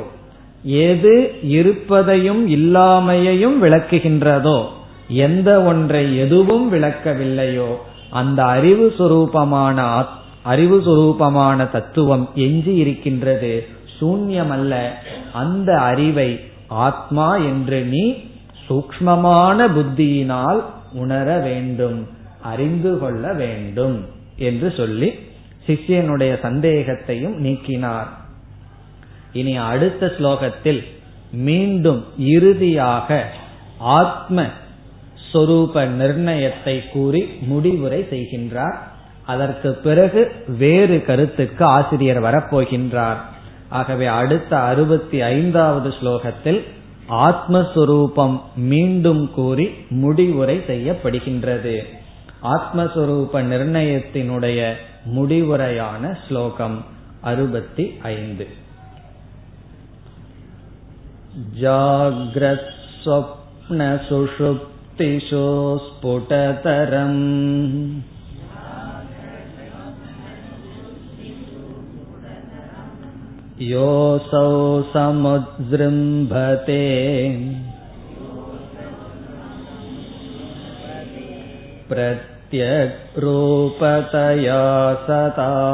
எது 0.63 1.34
இருப்பதையும் 1.41 2.49
இல்லாமையையும் 2.49 3.63
விளக்குகின்றதோ 3.63 4.65
எந்த 5.10 5.62
ஒன்றை 5.62 6.17
எதுவும் 6.17 6.73
விளக்கவில்லையோ 6.73 7.75
அந்த 8.10 8.45
அறிவு 8.45 8.93
சுரூபமான 8.97 10.06
அறிவு 10.43 10.77
சுரூபமான 10.80 11.71
தத்துவம் 11.71 12.30
எஞ்சி 12.36 12.75
இருக்கின்றது. 12.75 13.67
சூன்யமல்ல. 14.01 14.88
அந்த 15.34 15.75
அறிவை 15.75 16.39
ஆத்மா 16.67 17.36
என்று 17.36 17.82
நீ 17.82 18.17
சூக்மமான 18.69 19.67
புத்தியினால் 19.67 20.62
உணர 20.93 21.38
வேண்டும் 21.38 22.08
அறிந்து 22.41 22.99
கொள்ள 22.99 23.34
வேண்டும் 23.34 24.06
என்று 24.38 24.73
சொல்லி 24.77 25.10
சிஷ்யனுடைய 25.67 26.34
சந்தேகத்தையும் 26.41 27.36
நீக்கினார். 27.38 28.10
இனி 29.34 29.56
அடுத்த 29.58 30.06
ஸ்லோகத்தில் 30.17 30.82
மீண்டும் 31.32 32.06
இறுதியாக 32.17 33.25
ஆத்ம 33.80 34.45
சொரூப 35.34 35.86
நிர்ணயத்தை 36.01 36.75
கூறி 36.91 37.21
முடிவுரை 37.41 38.08
செய்கின்றார். 38.12 38.77
அதற்கு 39.25 39.73
பிறகு 39.73 40.32
வேறு 40.58 41.06
கருத்துக்கு 41.06 41.65
ஆசிரியர் 41.65 42.21
வரப்போகின்றார். 42.23 43.19
ஆகவே 43.69 44.06
அடுத்த 44.06 44.60
அறுபத்தி 44.60 45.21
ஐந்தாவது 45.21 45.89
ஸ்லோகத்தில் 46.01 46.63
ஆத்மஸ்வரூபம் 47.20 48.37
மீண்டும் 48.68 49.22
கூறி 49.35 49.66
முடிவுரை 50.03 50.57
செய்யப்படுகின்றது 50.66 51.77
ஆத்மஸ்வரூப 52.53 53.42
நிர்ணயத்தினுடைய 53.51 54.61
முடிவுரையான 55.16 56.05
ஸ்லோகம் 56.27 56.79
அறுபத்தி 57.22 57.85
ஐந்து 58.12 58.46
जाग्रत्स्वप्नसुषुप्तिषु 64.14 65.44
स्फुटतरम् 65.85 67.22
योऽसौ 73.62 74.50
समुजृम्भते 74.93 76.82
प्रत्यग्रूपतया 81.89 83.00
सताकमहमिति 85.08 85.74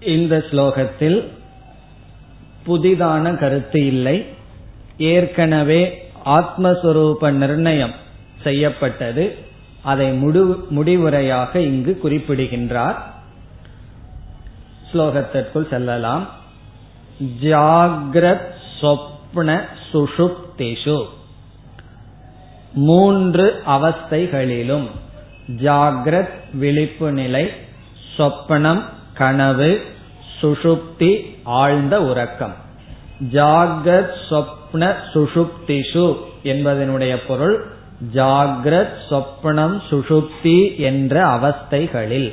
இந்த 0.00 0.44
ஸ்லோகத்தில் 0.50 1.28
புதிதான 2.66 3.34
கருத்து 3.38 3.86
இல்லை. 3.86 4.24
ஏற்கனவே 4.98 6.10
ஆத்மஸ்வரூப 6.24 7.30
நிர்ணயம் 7.32 7.94
செய்யப்பட்டது. 8.42 9.36
அதை 9.82 10.12
முடி 10.12 10.40
முடிவுரையாக 10.78 11.56
இங்கு 11.56 11.98
குறிப்பிடுகின்றார். 11.98 13.11
ஸ்லோகத்திற்குள் 14.92 15.68
செல்லலாம். 15.68 16.28
ஜாகிரத் 17.42 18.52
சொப்ன 18.80 19.60
சுஷுப்திஷு. 19.92 21.04
மூன்று 22.72 23.62
அவஸ்தைகளிலும் 23.66 24.90
ஜாகிரத் 25.48 26.32
விழிப்பு 26.52 27.12
நிலை 27.12 27.50
சொப்பனம் 28.16 28.82
கனவு 29.14 29.80
சுஷுப்தி 30.40 31.36
ஆழ்ந்த 31.42 32.02
உறக்கம். 32.02 32.54
ஜாகிரத் 33.32 34.14
சொப்ன 34.30 34.94
சுஷுப்திஷு 35.14 36.16
என்பதனுடைய 36.44 37.16
பொருள் 37.26 37.66
ஜாகிரத் 38.14 38.94
சொப்பனம் 39.10 39.80
சுஷுப்தி 39.90 40.76
என்ற 40.76 41.26
அவஸ்தைகளில். 41.26 42.32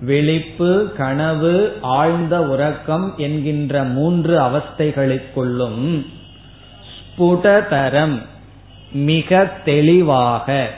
விழிப்பு 0.00 0.92
கனவு 0.96 1.78
ஆழ்ந்த 1.80 2.42
உறக்கம் 2.42 3.14
என்கின்ற 3.16 3.84
மூன்று 3.84 4.40
அவஸ்தைகளுக்குள்ளும் 4.40 6.06
ஸ்புடதரம் 6.94 8.22
மிக 8.92 9.44
தெளிவாக 9.64 10.70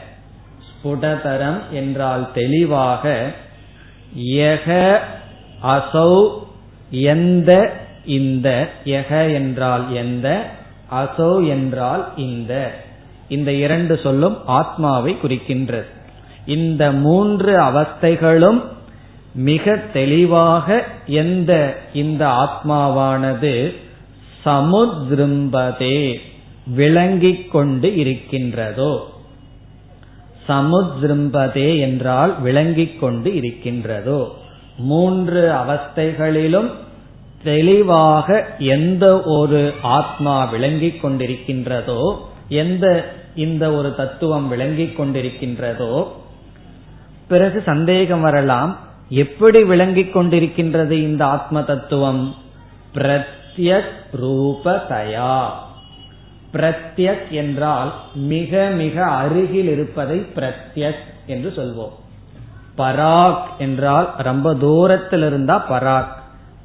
ஸ்புடதரம் 0.68 1.60
என்றால் 1.70 2.32
தெளிவாக 2.34 3.32
யக 4.18 4.98
அசௌ 5.62 6.28
எந்த 6.90 7.72
இந்த 8.04 8.68
யக 8.84 9.32
என்றால் 9.32 9.92
எந்த 9.92 10.50
அசௌ 10.90 11.48
என்றால் 11.48 12.12
இந்த. 12.16 12.74
இந்த 13.28 13.52
இரண்டு 13.52 13.98
சொல்லும் 13.98 14.46
ஆத்மாவை 14.46 15.16
குறிக்கின்றது. 15.22 15.84
இந்த 16.46 16.92
மூன்று 16.92 17.58
அவஸ்தைகளும் 17.58 18.64
மிக 19.36 19.76
தெளிவாக 19.76 20.84
எந்த 21.06 21.78
இந்த 21.92 22.26
ஆத்மாவானது 22.26 23.74
சமுதிரும்பதே 24.44 26.14
விளங்கிக் 26.66 27.50
கொண்டு 27.50 27.96
இருக்கின்றதோ. 27.96 29.12
சமுத்ரும்பதே 30.48 31.80
என்றால் 31.80 32.40
விளங்கிக் 32.40 33.00
கொண்டு 33.00 33.34
இருக்கின்றதோ. 33.34 34.34
மூன்று 34.78 35.52
அவஸ்தைகளிலும் 35.52 36.70
தெளிவாக 37.44 38.46
எந்த 38.58 39.22
ஒரு 39.22 39.72
ஆத்மா 39.82 40.44
விளங்கிக் 40.44 41.04
கொண்டிருக்கின்றதோ 41.04 42.16
எந்த 42.48 43.14
இந்த 43.34 43.72
ஒரு 43.72 43.94
தத்துவம் 43.94 44.48
விளங்கிக் 44.48 45.00
கொண்டிருக்கின்றதோ 45.00 46.06
பிறகு 47.28 47.62
சந்தேகம் 47.66 48.20
வரலாம் 48.20 48.78
எப்படி 49.08 49.62
விளங்கிக் 49.62 50.16
கொண்டிருக்கின்றது 50.16 50.90
இந்த 50.90 51.26
ஆத்ம 51.26 51.62
தத்துவம் 51.62 52.34
பிரத்யக் 52.94 53.92
ரூபதயா 54.22 55.46
பிரத்யக் 56.52 57.28
என்றால் 57.30 57.94
மிக 58.14 58.70
மிக 58.76 59.04
அருகில் 59.04 59.68
இருப்பதை 59.68 60.26
பிரத்யக் 60.34 61.02
என்று 61.26 61.52
சொல்வோம். 61.56 61.94
பராக் 62.78 63.42
என்றால் 63.58 64.14
ரொம்ப 64.18 64.54
தூரத்தில் 64.54 65.22
இருந்தா 65.22 65.64
பராக். 65.70 66.12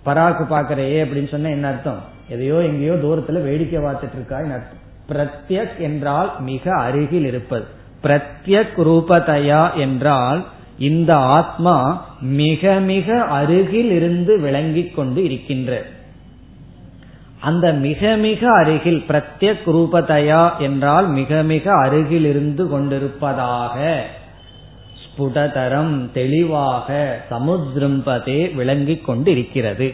பராக் 0.06 0.48
பாக்கிறே 0.50 1.04
அப்படின்னு 1.04 1.28
சொன்னா 1.28 1.50
என்ன 1.50 1.68
அர்த்தம்? 1.68 2.00
எதையோ 2.30 2.56
எங்கேயோ 2.56 2.94
தூரத்துல 2.94 3.44
வேடிக்கை 3.44 3.80
பார்த்துட்டு 3.80 4.14
இருக்கா 4.14 4.38
அர்த்தம். 4.38 4.80
பிரத்யக் 5.10 5.78
என்றால் 5.78 6.32
மிக 6.40 6.76
அருகில் 6.76 7.26
இருப்பது. 7.26 7.66
பிரத்யக் 8.04 8.76
ரூபதயா 8.78 9.76
என்றால் 9.76 10.46
இந்த 10.82 11.12
ஆத்மா 11.38 11.76
மிக 12.22 12.74
மிக 12.92 13.08
அருகில் 13.22 13.92
இருந்து 13.92 14.40
விளங்கிக் 14.40 14.96
கொண்டு 14.96 15.24
இருக்கின்ற. 15.24 15.72
அந்த 17.40 17.72
மிக 17.86 18.16
மிக 18.16 18.42
அருகில் 18.52 19.04
பிரத்யக் 19.08 19.66
ரூபதயா 19.66 20.44
என்றால் 20.60 21.08
மிக 21.08 21.42
மிக 21.44 21.74
அருகில் 21.74 22.26
இருந்து 22.26 22.70
கொண்டிருப்பதாக 22.70 23.78
ஸ்புடதரம் 25.04 26.12
தெளிவாக 26.12 26.88
சமுத்ரும்பதே 27.30 28.56
விளங்கிக் 28.56 29.06
கொண்டு 29.06 29.32
இருக்கிறது 29.32 29.94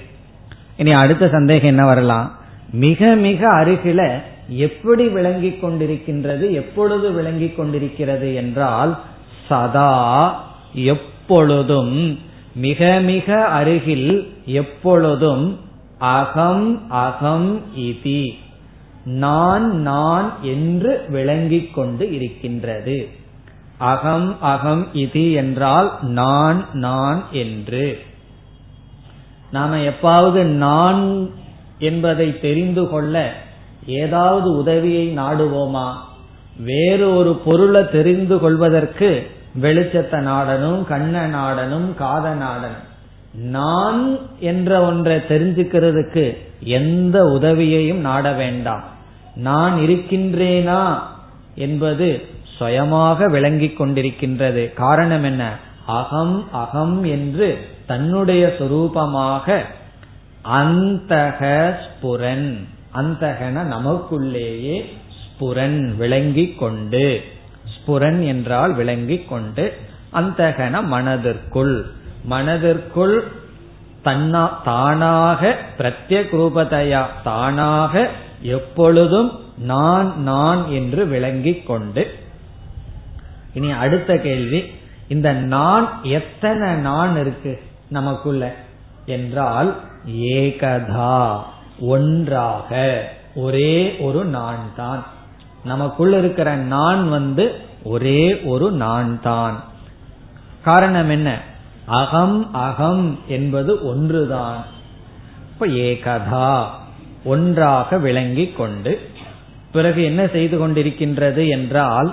இனி 0.77 0.91
அடுத்த 0.93 1.29
சந்தேகம் 1.29 1.69
என்ன 1.69 1.85
வரலாம்? 1.85 2.27
மிக 2.71 3.15
மிக 3.27 3.41
அருகில 3.53 4.01
எப்படி 4.47 5.07
விளங்கிக் 5.07 5.65
கொண்டிருக்கின்றது 5.65 6.51
எப்பொழுது 6.51 7.11
விளங்கிக் 7.11 7.57
கொண்டிருக்கிறது 7.57 8.35
என்றால் 8.35 8.91
சதா 9.47 9.93
எப்பொழுதும் 10.73 12.19
மிக 12.55 12.99
மிக 13.03 13.45
அருகில் 13.45 14.33
எப்பொழுதும் 14.45 15.59
அகம் 15.97 16.89
அகம் 16.89 17.61
இதி. 17.77 18.29
நான் 19.05 19.81
நான் 19.81 20.33
என்று 20.41 21.05
விளங்கிக் 21.09 21.73
கொண்டு 21.73 22.13
இருக்கின்றது. 22.13 23.07
அகம் 23.77 24.41
அகம் 24.41 24.87
இது 24.93 25.31
என்றால் 25.31 25.97
நான் 26.01 26.65
நான் 26.73 27.23
என்று. 27.31 27.99
நாம 29.51 29.77
எப்பாவது 29.77 30.43
நான் 30.43 31.29
என்பதை 31.79 32.39
தெரிந்து 32.39 32.89
கொள்ள 32.89 33.33
ஏதாவது 33.85 34.57
உதவியை 34.57 35.17
நாடுவோமா? 35.17 35.93
வேறு 36.59 37.15
ஒரு 37.15 37.35
பொருளை 37.35 37.89
தெரிந்து 37.89 38.39
கொள்வதற்கு 38.39 39.31
வெளிச்சத்தை 39.61 40.19
நாடனும் 40.19 40.87
கண்ண 40.87 41.27
நாடனும் 41.27 41.95
காத 41.95 42.33
நாடனும். 42.33 42.95
நான் 43.33 44.17
என்ற 44.39 44.81
ஒன்றை 44.81 45.15
தெரிஞ்சுக்கிறதுக்கு 45.15 46.37
எந்த 46.59 47.25
உதவியையும் 47.25 47.99
நாட 47.99 48.31
வேண்டாம். 48.31 48.83
நான் 49.35 49.79
இருக்கின்றேனா 49.79 50.99
என்பது 51.55 52.25
சுயமாக 52.43 53.27
விளங்கிக் 53.27 53.81
கொண்டிருக்கின்றது. 53.81 54.73
காரணம் 54.73 55.23
என்ன? 55.23 55.55
அகம் 55.85 56.47
அகம் 56.51 57.03
என்று 57.03 57.67
தன்னுடைய 57.85 58.55
சொரூபமாக 58.59 59.59
அந்தக 60.53 61.73
ஸ்புரன். 61.83 62.63
அந்தகன 62.95 63.63
நமக்குள்ளேயே 63.63 64.85
ஸ்புரன் 65.17 65.95
விளங்கிக் 65.95 66.59
கொண்டு 66.59 67.23
புறன் 67.87 68.21
என்றால் 68.23 68.73
விளங்கிக் 68.73 69.27
கொண்டு 69.29 69.65
அந்தகன 70.13 70.83
மனதிற்குள். 70.83 71.75
மனதிற்குள் 72.23 73.17
தன்னா 74.05 74.43
தானாக 74.63 75.41
பிரத்யக் 75.77 76.33
ரூபதையா 76.39 77.03
தானாக 77.23 77.93
எப்பொழுதும் 78.55 79.31
நான் 79.63 80.09
நான் 80.23 80.61
என்று 80.71 81.01
விளங்கிக் 81.07 81.65
கொண்டு. 81.67 82.03
இனி 83.53 83.69
அடுத்த 83.83 84.11
கேள்வி 84.17 84.61
இந்த 85.07 85.29
நான் 85.33 85.87
எத்தனை 86.11 86.69
நான் 86.87 87.13
இருக்கு 87.19 87.53
நமக்குள்ள? 87.89 88.43
என்றால் 89.05 89.69
ஏகதா 90.37 91.19
ஒன்றாக 91.91 92.71
ஒரே 93.35 93.75
ஒரு 93.99 94.21
நான் 94.25 94.65
தான் 94.75 95.01
நமக்குள்ள 95.63 96.13
இருக்கிற 96.17 96.49
நான் 96.55 97.03
வந்து 97.09 97.45
ஒரே 97.91 98.21
ஒரு 98.51 98.67
நான் 98.83 99.11
தான் 99.21 99.57
காரணம் 100.63 101.09
என்ன? 101.09 101.29
அகம் 101.99 102.39
அகம் 102.67 103.05
என்பது 103.27 103.71
ஒன்றுதான். 103.91 104.61
இப்ப 105.51 105.67
ஏகதா 105.87 106.51
ஒன்றாக 107.25 107.97
விளங்கிக் 108.05 108.57
கொண்டு 108.57 108.91
பிறகு 109.71 110.01
என்ன 110.03 110.21
செய்து 110.27 110.55
கொண்டிருக்கின்றது 110.57 111.43
என்றால் 111.49 112.09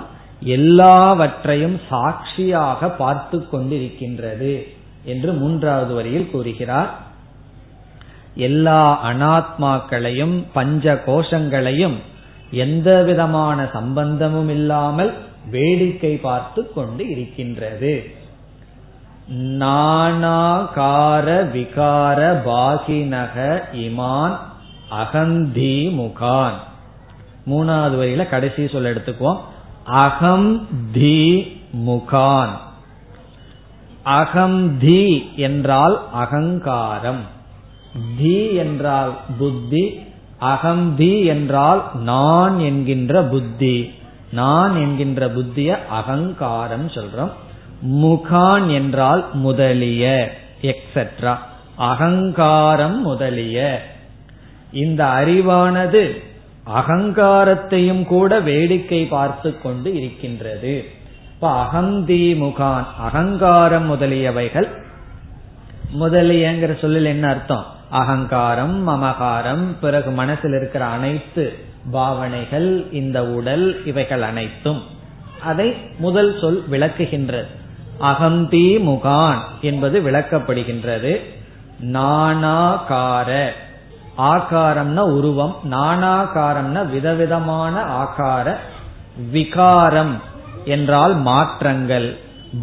எல்லாவற்றையும் 0.55 1.77
சாட்சியாக 1.89 2.89
பார்த்து 3.01 3.37
கொண்டிருக்கின்றது 3.51 4.53
என்று 5.03 5.31
மூன்றாவது 5.33 5.93
வரியில் 5.93 6.31
கூறுகிறார். 6.31 6.91
எல்லா 8.47 8.81
அனாத்மாக்களையும் 9.09 10.35
பஞ்ச 10.53 10.93
கோஷங்களையும் 11.07 11.97
எந்த 12.63 12.89
விதமான 13.03 13.59
சம்பந்தமும் 13.73 14.51
இல்லாமல் 14.57 15.11
வேடிக்கை 15.51 16.15
பார்த்து 16.15 16.73
கொண்டு 16.73 17.09
இருக்கின்றது. 17.09 18.15
நானாகார 19.31 21.27
விகார 21.53 22.19
பாகினக 22.45 23.61
இமான் 23.73 24.37
அகந்தி 24.91 25.75
முகான். 25.93 26.57
மூணாவது 27.49 27.95
வரியில 27.97 28.29
கடைசி 28.29 28.67
சொல்ல 28.67 28.91
எடுத்துக்குவோம். 28.91 29.39
அகம் 29.83 30.67
தி 30.91 31.57
முகான். 31.85 32.53
அகம் 34.03 34.77
தி 34.77 35.29
என்றால் 35.35 36.11
அகங்காரம். 36.13 37.23
தி 38.17 38.53
என்றால் 38.53 39.15
புத்தி 39.37 39.99
அகந்தி 40.41 41.25
என்றால் 41.25 41.83
நான் 41.95 42.59
என்கின்ற 42.59 43.23
புத்தி. 43.23 43.91
நான் 44.31 44.75
என்கின்ற 44.75 45.29
புத்திய 45.29 45.87
அகங்காரம் 45.89 46.87
சொல்றோம். 46.87 47.31
முகான் 47.87 48.67
என்றால் 48.67 49.25
முதலிய 49.33 50.31
எக்ஸெட்ரா 50.61 51.37
அகங்காரம் 51.75 53.01
முதலிய. 53.01 53.81
இந்த 54.71 55.05
அறிவானது 55.05 56.21
அகங்காரத்தையும் 56.75 58.05
கூட 58.05 58.39
வேடிக்கை 58.39 59.05
பார்த்து 59.05 59.61
கொண்டு 59.61 59.93
இருக்கின்றது. 59.93 60.85
இப்ப 61.33 61.63
அகந்தி 61.63 62.35
முகான் 62.37 62.85
அகங்காரம் 62.99 63.93
முதலியவைகள். 63.93 64.67
முதலியங்கிற 65.99 66.79
சொல்லில் 66.79 67.05
என்ன 67.05 67.27
அர்த்தம்? 67.27 67.65
அகங்காரம் 67.89 68.87
மமகாரம் 68.87 69.63
பிறகு 69.81 70.11
மனசில் 70.11 70.51
இருக்கிற 70.51 70.85
அனைத்து 70.85 71.73
பாவனைகள் 71.91 72.91
இந்த 72.91 73.25
உடல் 73.25 73.85
இவைகள் 73.85 74.21
அனைத்தும் 74.21 74.83
அதை 75.43 75.75
முதல் 75.97 76.39
சொல் 76.39 76.63
விளக்குகின்றது. 76.71 77.45
அகந்தி 78.01 78.79
முகான் 78.79 79.37
என்பது 79.61 80.01
விளக்கப்படுகின்றது. 80.01 81.19
நானாகார 81.83 83.49
ஆகாரம்னா 84.17 84.97
உருவம் 84.97 85.55
நானாகாரம்னா 85.71 86.89
விதவிதமான 86.89 87.83
ஆகார. 87.83 88.55
விகாரம் 89.31 90.21
என்றால் 90.65 91.15
மாற்றங்கள். 91.15 92.17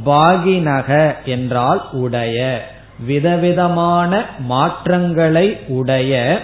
பாகினக 0.06 1.14
என்றால் 1.24 1.88
உடைய. 1.92 2.66
விதவிதமான 3.06 4.24
மாற்றங்களை 4.38 5.60
உடைய 5.66 6.42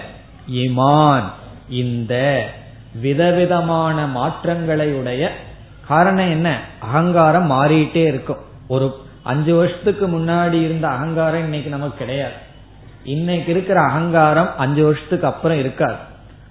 இமான் 0.51 1.23
இந்த. 1.69 2.45
விதவிதமான 2.93 4.07
மாற்றங்களை 4.07 4.93
உடைய 4.93 5.31
காரணம் 5.87 6.29
என்ன? 6.29 6.59
அகங்காரம் 6.79 7.51
மாறிட்டே 7.51 7.95
இருக்கும். 7.95 8.37
ஒரு 8.67 8.95
அஞ்சு 9.23 9.55
வருஷத்துக்கு 9.55 10.07
முன்னாடி 10.07 10.63
இருந்த 10.63 10.87
அகங்காரம் 10.87 11.43
இன்னைக்கு 11.43 11.69
நமக்கு 11.69 11.97
கிடையாது. 11.97 12.33
இன்னைக்கு 13.03 13.51
இருக்கிற 13.51 13.81
அகங்காரம் 13.81 14.57
அஞ்சு 14.57 14.83
வருஷத்துக்கு 14.83 15.27
அப்புறம் 15.27 15.57
இருக்காது. 15.57 15.95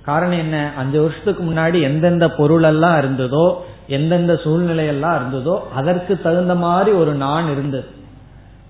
காரணம் 0.05 0.39
என்ன? 0.39 0.73
அஞ்சு 0.77 1.01
வருஷத்துக்கு 1.01 1.45
முன்னாடி 1.45 1.83
எந்தெந்த 1.83 2.31
பொருள் 2.31 2.63
எல்லாம் 2.63 2.99
இருந்ததோ 2.99 3.55
எந்தெந்த 3.87 4.37
சூழ்நிலை 4.37 4.87
எல்லாம் 4.87 5.15
இருந்ததோ 5.15 5.61
அதற்கு 5.75 6.21
தகுந்த 6.21 6.55
மாதிரி 6.55 6.97
ஒரு 6.97 7.15
நான் 7.15 7.51
இருந்தது. 7.51 7.87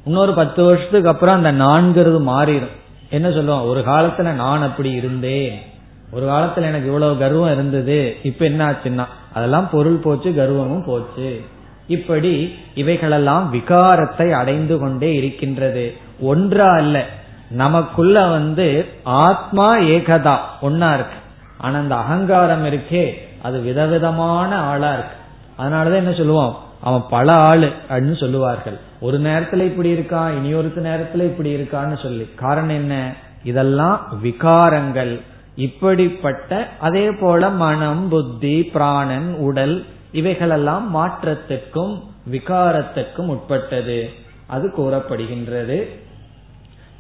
இன்னொரு 0.05 0.33
பத்து 0.33 0.65
வருஷத்துக்கு 0.65 1.09
அப்புறம் 1.09 1.45
அந்த 1.45 1.65
நான்கிறது 1.65 2.21
மாறிடும். 2.23 2.77
என்ன 3.11 3.31
சொல்லுவோம் 3.31 3.67
ஒரு 3.67 3.81
காலத்துல 3.81 4.33
நான் 4.33 4.63
அப்படி 4.63 4.91
இருந்தேன். 4.91 5.63
ஒரு 6.11 6.27
காலத்துல 6.27 6.63
எனக்கு 6.63 6.87
இவ்வளவு 6.87 7.19
கர்வம் 7.19 7.53
இருந்தது 7.53 8.17
இப்ப 8.23 8.45
என்ன 8.45 8.71
ஆச்சுன்னா 8.71 9.05
அதெல்லாம் 9.33 9.71
பொருள் 9.71 9.97
போச்சு 9.97 10.31
கர்வமும் 10.31 10.87
போச்சு. 10.87 11.41
இப்படி 11.87 12.55
இவைகளெல்லாம் 12.75 13.55
விகாரத்தை 13.55 14.31
அடைந்து 14.31 14.79
கொண்டே 14.79 15.15
இருக்கின்றது. 15.15 15.97
ஒன்றா 16.21 16.67
அல்ல 16.67 17.05
நமக்குள்ள 17.51 18.27
வந்து 18.27 18.87
ஆத்மா 19.03 19.77
ஏகதா 19.77 20.37
ஒன்னா 20.63 20.95
இருக்கு. 20.95 21.17
ஆனா 21.59 21.79
அந்த 21.79 21.95
அகங்காரம் 21.95 22.65
இருக்கே 22.65 23.13
அது 23.43 23.61
விதவிதமான 23.61 24.57
ஆளா 24.57 24.93
இருக்கு. 24.93 25.17
அதனாலதான் 25.59 25.97
என்ன 25.97 26.13
சொல்லுவோம்? 26.13 26.59
அவன் 26.81 27.03
பல 27.11 27.33
ஆளு 27.33 27.73
அப்படின்னு 27.89 28.17
சொல்லுவார்கள். 28.17 28.79
ஒரு 29.01 29.21
நேரத்துல 29.21 29.63
இப்படி 29.63 29.93
இருக்கான் 29.93 30.37
இனி 30.37 30.55
ஒரு 30.55 30.73
நேரத்துல 30.77 31.23
இப்படி 31.23 31.55
இருக்கான்னு 31.55 32.03
சொல்லி. 32.03 32.29
காரணம் 32.35 32.69
என்ன? 32.69 33.13
இதெல்லாம் 33.43 34.21
விகாரங்கள். 34.25 35.21
இப்படிப்பட்ட 35.59 36.69
அதே 36.81 37.11
போல 37.11 37.49
மனம் 37.49 38.09
புத்தி 38.09 38.63
பிராணன் 38.63 39.35
உடல் 39.35 39.87
இவைகளெல்லாம் 40.13 40.97
மாற்றத்திற்கும் 40.97 42.03
விகாரத்திற்கும் 42.31 43.27
உட்பட்டது. 43.27 44.11
அது 44.47 44.73
கூறப்படுகின்றது. 44.77 45.89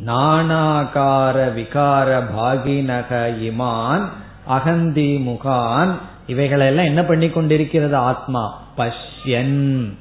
நானாகார 0.06 1.54
விகார 1.54 2.22
பாகினக 2.38 3.34
இமான் 3.42 4.08
அகந்தி 4.48 5.22
முகான். 5.22 5.94
இவைகளெல்லாம் 6.26 6.84
என்ன 6.84 7.02
பண்ணி 7.02 7.28
கொண்டிருக்கிறது? 7.28 7.96
ஆத்மா. 7.96 8.62
பஷ்யன். 8.76 9.94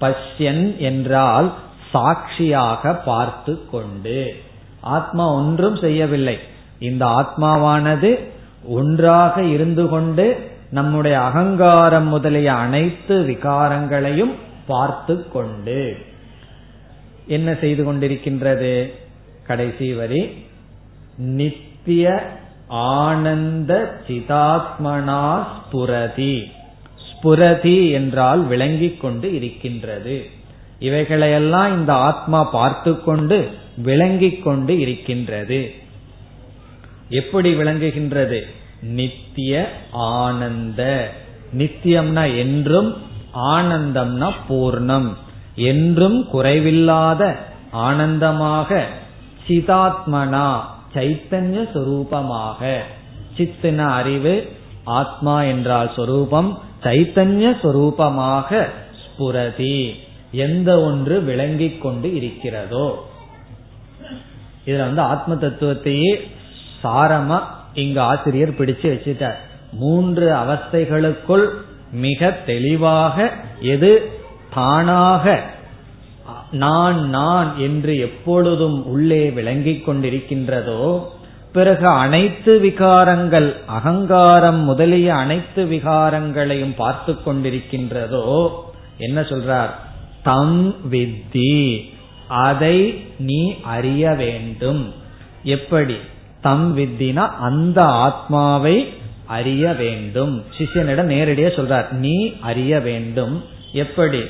பஷ்யன் 0.00 0.76
என்றால் 0.76 1.54
சாட்சியாக 1.92 2.94
பார்த்து 2.94 3.70
கொண்டு. 3.70 4.42
ஆத்மா 4.80 5.32
ஒன்றும் 5.32 5.76
செய்யவில்லை. 5.76 6.38
இந்த 6.78 7.06
ஆத்மாவானது 7.06 8.18
ஒன்றாக 8.64 9.42
இருந்து 9.42 9.88
கொண்டு 9.88 10.50
நம்முடைய 10.70 11.20
அகங்காரம் 11.20 12.08
முதலிய 12.08 12.52
அனைத்து 12.52 13.24
விகாரங்களையும் 13.28 14.34
பார்த்து 14.66 15.28
கொண்டு 15.28 15.96
என்ன 17.26 17.54
செய்து 17.54 17.92
கொண்டிருக்கின்றது? 17.92 18.92
கடைசி 19.46 19.92
வரி. 19.92 20.44
நித்திய 21.16 22.30
ஆனந்த 22.68 24.00
சிதாத்மனா 24.08 25.44
ஸ்புரதி. 25.56 26.44
ஸ்புரதி 27.06 27.90
என்றால் 27.90 28.46
விளங்கிக் 28.46 29.00
கொண்டு 29.00 29.34
இருக்கின்றது. 29.34 30.26
இவைகளையெல்லாம் 30.80 31.78
இந்த 31.78 31.94
ஆத்மா 31.94 32.44
பார்த்து 32.44 33.02
கொண்டு 33.02 33.50
விளங்கிக் 33.76 34.44
கொண்டு 34.44 34.78
இருக்கின்றது. 34.78 35.74
எப்படி 37.08 37.54
விளங்குகின்றது? 37.54 38.42
நித்திய 38.82 39.72
ஆனந்த. 39.90 41.12
நித்தியம்னா 41.58 42.38
என்றும் 42.38 42.96
ஆனந்தம்னா 43.34 44.32
பூர்ணம். 44.48 45.12
என்றும் 45.54 46.28
குறைவில்லாத 46.32 47.36
ஆனந்தமாக 47.72 48.84
சிதாத்மனா 49.48 50.60
சைத்தன்ய 50.94 51.68
சொரூபமாக. 51.74 52.78
சித்தின 53.36 53.76
அறிவு 53.76 54.52
ஆத்மா 54.84 55.42
என்றால் 55.42 55.92
சொரூபம் 55.96 56.58
சைத்தன்ய 56.82 57.56
சொரூபமாக 57.62 58.68
ஸ்புரதி. 59.02 59.94
எந்த 60.32 60.80
ஒன்று 60.80 61.20
விளங்கிக் 61.20 61.80
கொண்டு 61.80 62.14
இருக்கிறதோ. 62.14 63.08
இதுல 64.66 64.78
வந்து 64.78 65.00
ஆத்ம 65.00 65.34
தத்துவத்தையே 65.34 66.20
சாரமா 66.86 67.38
இங்க 67.74 68.02
ஆசிரியர் 68.02 68.58
பிடிச்சு 68.58 68.88
வச்சுட்டார். 68.94 69.38
மூன்று 69.72 70.26
அவஸ்தைகளுக்குள் 70.34 71.46
மிக 71.92 72.30
தெளிவாக 72.46 73.32
எது? 73.60 73.92
தானாக 74.54 75.42
நான் 76.50 77.08
நான் 77.08 77.58
என்று 77.58 77.98
எப்பொழுதும் 77.98 78.86
உள்ளே 78.86 79.30
விளங்கிக் 79.30 79.84
கொண்டிருக்கின்றதோ 79.88 80.82
பிறகு 81.52 81.86
அனைத்து 81.86 82.52
விகாரங்கள் 82.62 83.48
அகங்காரம் 83.66 84.60
முதலிய 84.60 85.14
அனைத்து 85.14 85.64
விகாரங்களையும் 85.64 86.74
பார்த்து 86.76 87.12
கொண்டிருக்கின்றதோ 87.12 88.24
என்ன 88.98 89.20
சொல்றார்? 89.20 89.72
தம் 90.22 90.74
வித்தி 90.90 91.80
அதை 92.28 93.04
நீ 93.18 93.40
அறிய 93.62 94.10
வேண்டும். 94.10 94.92
எப்படி? 95.42 95.96
தம் 96.46 96.68
வித்தினா 96.78 97.24
அந்த 97.40 97.78
ஆத்மாவை 97.84 98.76
அறிய 99.26 99.72
வேண்டும். 99.72 100.34
சிஷியனிடம் 100.58 101.10
நேரடியா 101.10 101.50
சொல்றார் 101.58 101.90
நீ 101.90 102.16
அறிய 102.40 102.80
வேண்டும். 102.80 103.44
எப்படி? 103.72 104.22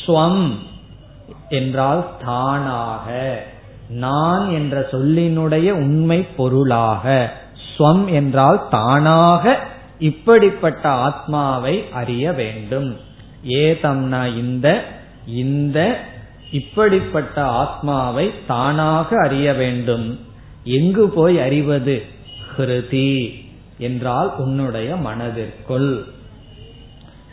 ஸ்வம் 0.00 0.48
என்றால் 1.48 2.02
தானாக 2.24 3.06
நான் 3.88 4.44
என்ற 4.50 4.88
சொல்லினுடைய 4.90 5.70
உண்மை 5.70 6.20
பொருளாக. 6.36 7.32
ஸ்வம் 7.76 8.04
என்றால் 8.06 8.60
தானாக 8.70 9.58
இப்படிப்பட்ட 9.98 10.88
ஆத்மாவை 10.88 11.84
அறிய 11.92 12.32
வேண்டும். 12.32 12.90
ஏதம்னா 13.48 14.22
இந்த 14.36 14.68
இந்த 15.26 15.78
இப்படிப்பட்ட 16.50 17.36
ஆத்மாவை 17.44 18.26
தானாக 18.46 19.16
அறிய 19.24 19.52
வேண்டும். 19.52 20.06
எங்கு 20.64 21.08
போய் 21.08 21.40
அறிவது? 21.40 22.02
ஹிருதி. 22.56 23.42
என்றால் 23.78 24.36
உன்னுடைய 24.36 24.96
மனதிற்குள். 24.96 26.04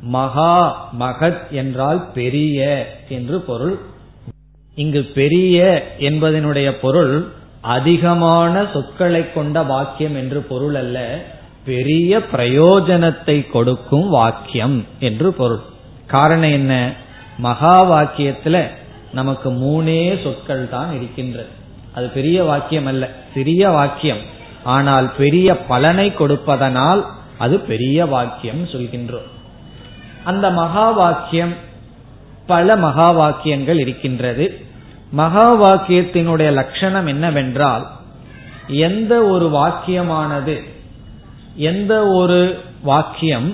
மகா 0.00 0.88
மகத் 0.98 1.50
என்றால் 1.50 2.10
பெரிய 2.14 2.86
என்று 3.08 3.40
பொருள். 3.40 3.78
இங்கு 4.74 5.04
பெரிய 5.04 5.86
என்பதனுடைய 5.98 6.70
பொருள் 6.80 7.32
அதிகமான 7.60 8.66
சொற்களை 8.72 9.32
கொண்ட 9.32 9.62
வாக்கியம் 9.62 10.16
என்று 10.16 10.42
பொருள் 10.42 10.74
அல்ல. 10.74 11.24
பெரிய 11.64 12.18
பிரயோஜனத்தை 12.18 13.50
கொடுக்கும் 13.50 14.08
வாக்கியம் 14.08 14.86
என்று 14.98 15.32
பொருள். 15.32 15.60
காரணம் 16.06 16.52
என்ன? 16.52 16.92
மகா 17.38 17.90
வாக்கியத்துல 17.90 18.68
நமக்கு 19.12 19.50
மூணே 19.50 20.22
சொற்கள் 20.22 20.68
தான் 20.68 20.94
இருக்கின்றது 20.94 21.48
அது 21.94 22.08
பெரிய 22.08 22.44
வாக்கியம் 22.44 22.86
அல்ல 22.86 23.10
சிறிய 23.34 23.68
வாக்கியம். 23.68 24.34
ஆனால் 24.66 25.06
பெரிய 25.16 25.48
பலனை 25.70 26.08
கொடுப்பதனால் 26.14 27.02
அது 27.38 27.56
பெரிய 27.60 28.06
வாக்கியம் 28.06 28.62
சொல்கின்றோம் 28.72 29.30
அந்த 30.24 30.46
மகா 30.50 30.86
வாக்கியம் 30.90 31.54
பல 32.46 32.76
மகா 32.76 33.08
வாக்கியங்கள் 33.10 33.78
இருக்கின்றது. 33.78 34.46
மகா 35.10 35.46
வாக்கியத்தினுடைய 35.62 36.50
லட்சணம் 36.52 37.06
என்னவென்றால் 37.06 37.84
எந்த 38.68 39.12
ஒரு 39.24 39.46
வாக்கியமானது 39.56 40.56
எந்த 41.70 41.92
ஒரு 42.20 42.40
வாக்கியம் 42.82 43.48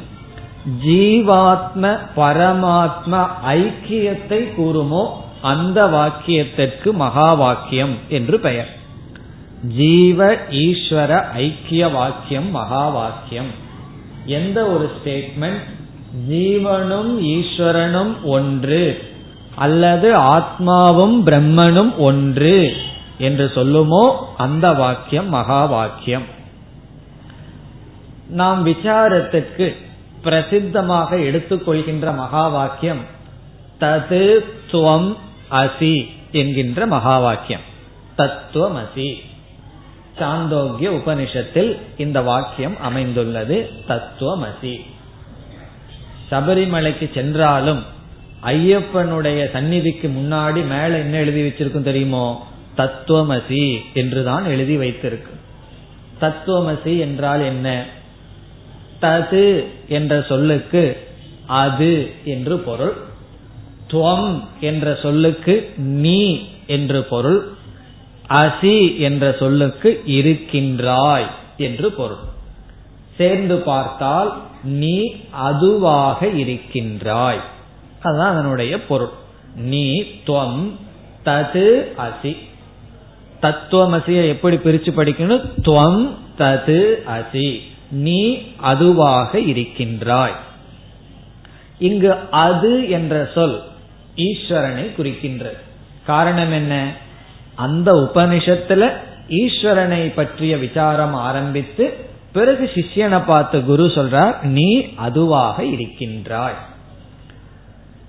ஜீவாத்ம 0.85 1.85
பரமாத்ம 2.17 3.13
ஐக்கியத்தை 3.57 4.41
கூறுமோ 4.59 5.03
அந்த 5.43 5.79
வாக்கியத்திற்கு 5.97 6.91
மகா 7.05 7.29
வாக்கியம் 7.35 7.95
என்று 8.09 8.37
பெயர். 8.41 8.71
ஜீவ 9.71 10.21
ஈஸ்வர 10.61 11.13
ஐக்கிய 11.41 11.91
வாக்கியம் 11.91 12.49
மகா 12.51 12.85
வாக்கியம் 12.89 13.51
எந்த 14.27 14.59
ஒரு 14.65 14.91
ஸ்டேட்மெண்ட் 14.97 15.63
ஜீவனும் 16.29 17.13
ஈஸ்வரனும் 17.33 18.15
ஒன்று 18.29 18.85
அல்லது 19.57 20.09
ஆத்மாவும் 20.31 21.17
பிரம்மனும் 21.25 21.93
ஒன்று 21.99 22.59
என்று 23.19 23.47
சொல்லுமோ 23.55 24.05
அந்த 24.37 24.67
வாக்கியம் 24.73 25.29
மகா 25.29 25.63
வாக்கியம் 25.67 26.27
நாம் 28.33 28.61
விசாரத்துக்கு 28.65 29.67
பிரசித்தமாக 30.23 31.11
எடுத்துக்கொள்கின்ற 31.21 32.15
மகா 32.15 32.47
வாக்கியம் 32.49 33.03
தது 33.81 34.25
துவம் 34.71 35.11
அசி 35.55 35.97
என்கின்ற 36.33 36.87
மகா 36.87 37.17
வாக்கியம் 37.19 37.65
தத்துவமசி 38.17 39.09
சாந்தோக்கிய 40.19 40.91
உபனிஷத்தில் 40.91 41.77
இந்த 41.97 42.21
வாக்கியம் 42.21 42.81
அமைந்துள்ளது. 42.81 43.71
தத்துவமசி. 43.89 44.81
சபரிமலைக்கு 46.31 47.15
சென்றாலும் 47.15 47.83
ஐயப்பனுடைய 48.43 49.51
சந்நிதிக்கு 49.51 50.09
முன்னாடி 50.09 50.55
மேல 50.55 50.99
என்ன 50.99 51.17
எழுதி 51.17 51.49
வச்சிருக்கும் 51.49 51.83
தெரியுமோ? 51.83 52.47
தத்துவமசி 52.77 53.81
என்றுதான் 53.95 54.45
எழுதி 54.45 54.77
வைத்திருக்கு. 54.77 55.31
தத்துவமசி 56.21 56.99
என்றால் 56.99 57.41
என்ன? 57.41 57.85
தது 59.01 59.65
என்ற 59.89 60.25
சொல்லுக்கு 60.29 61.09
அது 61.47 62.11
என்று 62.25 62.59
பொருள். 62.59 62.93
துவம் 63.91 64.43
என்ற 64.61 64.99
சொல்லுக்கு 65.03 65.73
நீ 65.77 66.49
என்று 66.67 67.05
பொருள். 67.05 67.53
அசி 68.33 68.99
என்ற 68.99 69.37
சொல்லுக்கு 69.39 70.03
இருக்கின்றாய் 70.05 71.31
என்று 71.57 71.93
பொருள். 71.93 72.31
சேர்ந்து 73.17 73.57
பார்த்தால் 73.57 74.43
நீ 74.65 75.15
அதுவாக 75.31 76.29
இருக்கின்றாய். 76.29 77.41
அதுதான் 78.03 78.33
அதனுடைய 78.33 78.87
பொருள். 78.87 79.09
நீ 79.57 80.03
துவம் 80.27 80.71
தது 81.25 81.87
அசி. 81.99 82.37
தத்துவமசியை 83.43 84.29
எப்படி 84.29 84.57
பிரிச்சு 84.57 84.91
படிக்கணும்? 84.97 85.51
துவம் 85.63 86.11
தது 86.39 86.95
அசி. 87.07 87.61
நீ 87.91 88.43
அதுவாக 88.57 89.41
இருக்கின்றாய். 89.41 90.37
இங்கு 91.79 92.15
அது 92.31 92.91
என்ற 92.91 93.31
சொல் 93.35 93.63
ஈஸ்வரனை 94.17 94.91
குறிக்கின்றது. 94.99 95.59
காரணம் 96.07 96.53
என்ன? 96.53 96.97
அந்த 97.55 97.93
உபனிஷத்துல 97.93 98.93
ஈஸ்வரனை 99.29 100.15
பற்றிய 100.15 100.57
விசாரம் 100.57 101.15
ஆரம்பித்து 101.15 101.93
பிறகு 102.33 102.71
சிஷ்யனை 102.75 103.25
பார்த்து 103.27 103.65
குரு 103.65 103.87
சொல்றார் 103.87 104.43
நீ 104.43 104.85
அதுவாக 104.95 105.65
இருக்கின்றாய். 105.65 106.55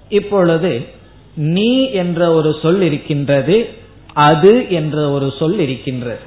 இப்பொழுது 0.09 0.87
நீ 1.35 1.89
என்ற 1.89 2.33
ஒரு 2.33 2.55
சொல் 2.61 2.81
இருக்கின்றது 2.81 3.69
அது 4.13 4.65
என்ற 4.69 5.09
ஒரு 5.09 5.33
சொல் 5.39 5.59
இருக்கின்றது. 5.59 6.19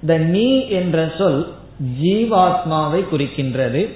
இந்த 0.00 0.18
நீ 0.18 0.68
என்ற 0.68 1.14
சொல் 1.18 1.52
ஜீவாத்மாவை 2.02 3.04
குறிக்கின்றது 3.12 3.88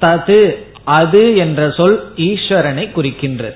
தது 0.00 0.56
அது 0.84 1.36
என்ற 1.36 1.70
சொல் 1.70 2.12
ஈஸ்வரனை 2.16 2.88
குறிக்கின்றது. 2.96 3.54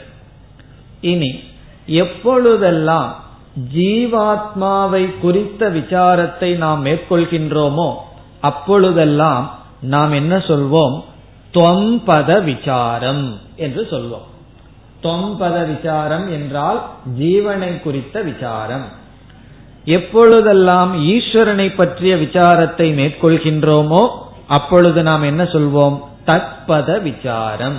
இனி 1.00 1.40
எப்பொழுதெல்லாம் 1.86 3.23
ஜீவாத்மாவை 3.56 5.18
குறித்த 5.20 5.70
விசாரத்தை 5.70 6.56
நாம் 6.56 6.84
மேற்கொள்கின்றோமோ 6.84 7.94
அப்பொழுதெல்லாம் 8.40 9.58
நாம் 9.80 10.12
என்ன 10.12 10.36
சொல்வோம்? 10.36 11.02
தொம்பத 11.52 12.42
விசாரம் 12.42 13.38
என்று 13.56 13.88
சொல்வோம். 13.90 14.28
தொம்பத 15.02 15.66
விசாரம் 15.66 16.32
என்றால் 16.32 16.82
ஜீவனை 17.18 17.82
குறித்த 17.82 18.22
விசாரம். 18.22 18.84
எப்பொழுதெல்லாம் 19.84 20.94
ஈஸ்வரனை 20.94 21.74
பற்றிய 21.74 22.16
விசாரத்தை 22.16 22.92
மேற்கொள்கின்றோமோ 22.94 24.08
அப்பொழுது 24.46 25.02
நாம் 25.02 25.22
என்ன 25.22 25.42
சொல்வோம்? 25.42 26.02
தத்பத 26.26 27.02
விசாரம். 27.02 27.78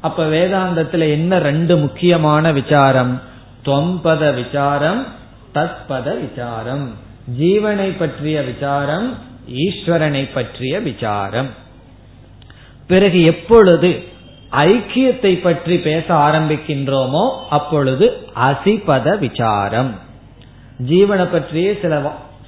அப்ப 0.00 0.24
வேதாந்தத்துல 0.24 1.10
என்ன 1.10 1.38
ரெண்டு 1.38 1.76
முக்கியமான 1.76 2.52
விசாரம்? 2.52 3.20
தொம்பத 3.68 4.34
விசாரம் 4.34 5.00
தத்பத 5.54 6.08
விசாரம். 6.24 6.86
ஜீவனை 7.40 7.88
பற்றிய 7.98 8.42
விசாரம் 8.42 9.08
ஈஸ்வரனை 9.64 10.22
பற்றிய 10.34 10.74
விசாரம். 10.80 11.48
பிறகு 12.86 13.18
எப்பொழுது 13.22 13.90
ஐக்கியத்தை 14.50 15.32
பற்றி 15.42 15.76
பேச 15.78 16.06
ஆரம்பிக்கின்றோமோ 16.14 17.24
அப்பொழுது 17.50 18.06
அசிபத 18.48 19.18
விசாரம். 19.18 19.90
ஜீவனை 20.90 21.26
பற்றியே 21.32 21.72
சில 21.82 21.94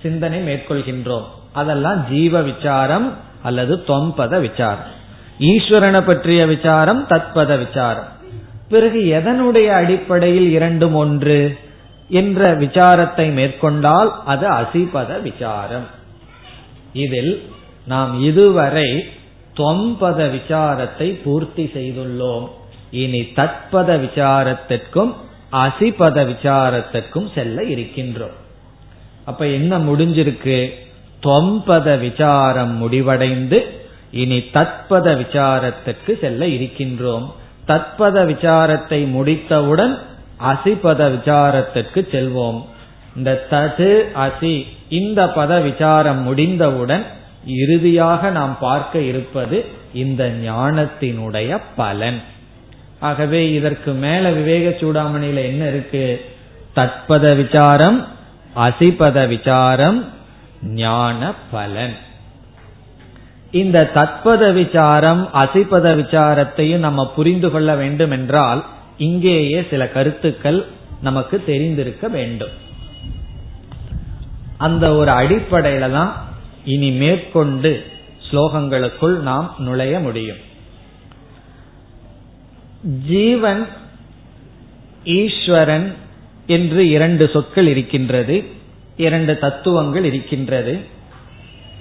சிந்தனை 0.02 0.38
மேற்கொள்கின்றோம். 0.40 1.26
அதெல்லாம் 1.52 2.00
ஜீவ 2.10 2.42
விசாரம் 2.42 3.08
அல்லது 3.42 3.74
தொம்பத 3.88 4.40
விசாரம். 4.40 4.90
ஈஸ்வரனை 5.50 6.00
பற்றிய 6.06 6.40
விசாரம் 6.46 7.02
தத்பத 7.08 7.52
விசாரம். 7.58 8.08
பிறகு 8.70 9.00
எதனுடைய 9.00 9.66
அடிப்படையில் 9.66 10.50
இரண்டும் 10.50 10.94
ஒன்று 10.94 11.56
என்ற 12.08 12.54
விசாரத்தை 12.54 13.32
மேற்கொண்டால் 13.32 14.22
அது 14.24 14.46
அசிபத 14.50 15.22
விசாரம். 15.22 15.86
இதில் 16.92 17.32
நாம் 17.86 18.22
இதுவரை 18.22 19.04
தொம்பத 19.56 20.20
விசாரத்தை 20.36 21.08
பூர்த்தி 21.24 21.64
செய்துள்ளோம். 21.74 22.46
இனி 22.90 23.20
தத்பத 23.20 23.90
விசாரத்திற்கும் 24.06 25.12
அசிபத 25.52 26.18
விசாரத்திற்கும் 26.32 27.28
செல்ல 27.34 27.62
இருக்கின்றோம். 27.62 28.36
அப்ப 29.24 29.46
என்ன 29.46 29.78
முடிஞ்சிருக்கு? 29.78 30.58
தொம்பத 31.22 31.98
விசாரம் 31.98 32.74
முடிவடைந்து 32.76 33.58
இனி 34.10 34.38
தத்பத 34.38 35.08
விசாரத்திற்கு 35.22 36.12
செல்ல 36.20 36.46
இருக்கின்றோம். 36.46 37.26
தத்பத 37.70 38.18
விசாரத்தை 38.32 39.00
முடித்தவுடன் 39.16 39.94
அசிபத 40.50 41.00
விசாரத்திற்கு 41.16 42.00
செல்வோம். 42.14 42.60
இந்த 43.16 43.30
தது 43.50 43.90
அசி 44.24 44.54
இந்த 44.88 45.20
பத 45.36 45.52
விசாரம் 45.62 46.20
முடிந்தவுடன் 46.22 47.04
இறுதியாக 47.46 48.30
நாம் 48.30 48.54
பார்க்க 48.60 48.98
இருப்பது 49.10 49.58
இந்த 49.92 50.22
ஞானத்தினுடைய 50.44 51.50
பலன். 51.76 52.20
ஆகவே 53.00 53.40
இதற்கு 53.52 53.90
மேல 54.04 54.24
விவேக 54.30 54.68
சூடாமணியில 54.80 55.42
என்ன 55.50 55.62
இருக்கு? 55.68 56.04
தத்பத 56.76 57.26
விசாரம் 57.36 57.98
அசிபத 58.56 59.18
விசாரம் 59.28 59.98
ஞான 60.62 61.32
பலன். 61.50 61.96
இந்த 63.50 63.90
தத்பத 63.94 64.52
விசாரம் 64.52 65.28
அசிபத 65.32 65.86
விசாரத்தையும் 65.96 66.78
நம்ம 66.78 67.06
புரிந்து 67.06 67.50
கொள்ள 67.50 67.74
வேண்டும் 67.74 68.10
என்றால் 68.10 68.64
இங்கேயே 68.96 69.66
சில 69.70 69.88
கருத்துக்கள் 69.88 70.66
நமக்கு 71.02 71.44
தெரிந்திருக்க 71.44 72.08
வேண்டும். 72.08 72.48
அந்த 74.56 74.94
ஒரு 74.94 75.10
அடிப்படையில 75.10 75.90
தான் 75.90 76.12
இனி 76.64 76.90
மேற்கொண்டு 76.90 77.84
ஸ்லோகங்களுக்குள் 78.30 79.16
நாம் 79.20 79.54
நுழைய 79.58 79.98
முடியும். 80.00 80.40
ஜீவன் 83.06 83.66
ஈஸ்வரன் 85.04 85.94
என்று 86.46 86.88
இரண்டு 86.90 87.30
சொற்கள் 87.32 87.66
இருக்கின்றது 87.66 88.44
இரண்டு 88.96 89.38
தத்துவங்கள் 89.38 90.04
இருக்கின்றது. 90.04 90.80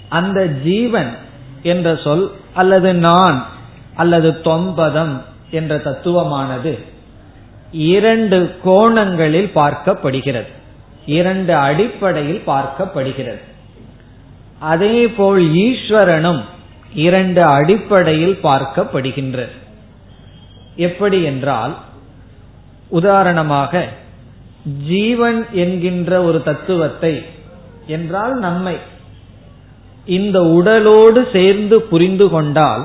அந்த 0.10 0.46
ஜீவன் 0.46 1.28
என்ற 1.64 1.96
சொல் 2.04 2.32
அல்லது 2.54 2.94
நான் 2.94 3.46
அல்லது 3.96 4.32
தொம்பதம் 4.44 5.22
என்ற 5.52 5.78
தத்துவமானது 5.78 6.84
இரண்டு 7.72 8.56
கோணங்களில் 8.64 9.52
பார்க்கப்படுகிறது. 9.56 10.48
இரண்டு 11.06 11.56
அடிப்படையில் 11.56 12.42
பார்க்கப்படுகிறது. 12.48 13.42
அதேபோல் 14.60 15.44
ஈஸ்வரனும் 15.44 16.42
இரண்டு 16.94 17.44
அடிப்படையில் 17.44 18.40
பார்க்கப்படுகின்றது. 18.44 19.56
எப்படி 20.76 21.24
என்றால் 21.24 21.78
உதாரணமாக 22.90 23.88
ஜீவன் 24.88 25.46
என்கின்ற 25.52 26.24
ஒரு 26.24 26.44
தத்துவத்தை 26.44 27.24
என்றால் 27.88 28.40
நம்மை 28.40 28.78
இந்த 30.10 30.40
உடலோடு 30.42 31.28
சேர்ந்து 31.32 31.82
புரிந்து 31.82 32.30
கொண்டால் 32.30 32.84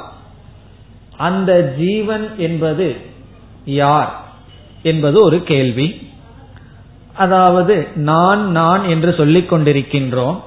அந்த 1.17 1.75
ஜீவன் 1.79 2.27
என்பது 2.37 2.97
யார் 3.65 4.13
என்பது 4.83 5.23
ஒரு 5.23 5.43
கேள்வி. 5.43 5.87
அதாவது 7.15 7.89
நான் 7.95 8.51
நான் 8.51 8.83
என்று 8.85 9.15
சொல்லிக் 9.17 9.53
கொண்டிருக்கின்றோம். 9.53 10.39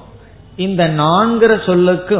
இந்த 0.56 0.88
நான்கிற 0.88 1.64
சொல்லுக்கு 1.66 2.18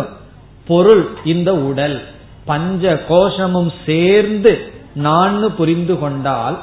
பொருள் 0.67 1.05
இந்த 1.25 1.55
உடல். 1.55 1.99
பஞ்ச 2.45 3.05
கோஷமும் 3.09 3.73
சேர்ந்து 3.87 4.53
நான் 4.95 5.57
புரிந்து 5.57 5.99
கொண்டால் 5.99 6.59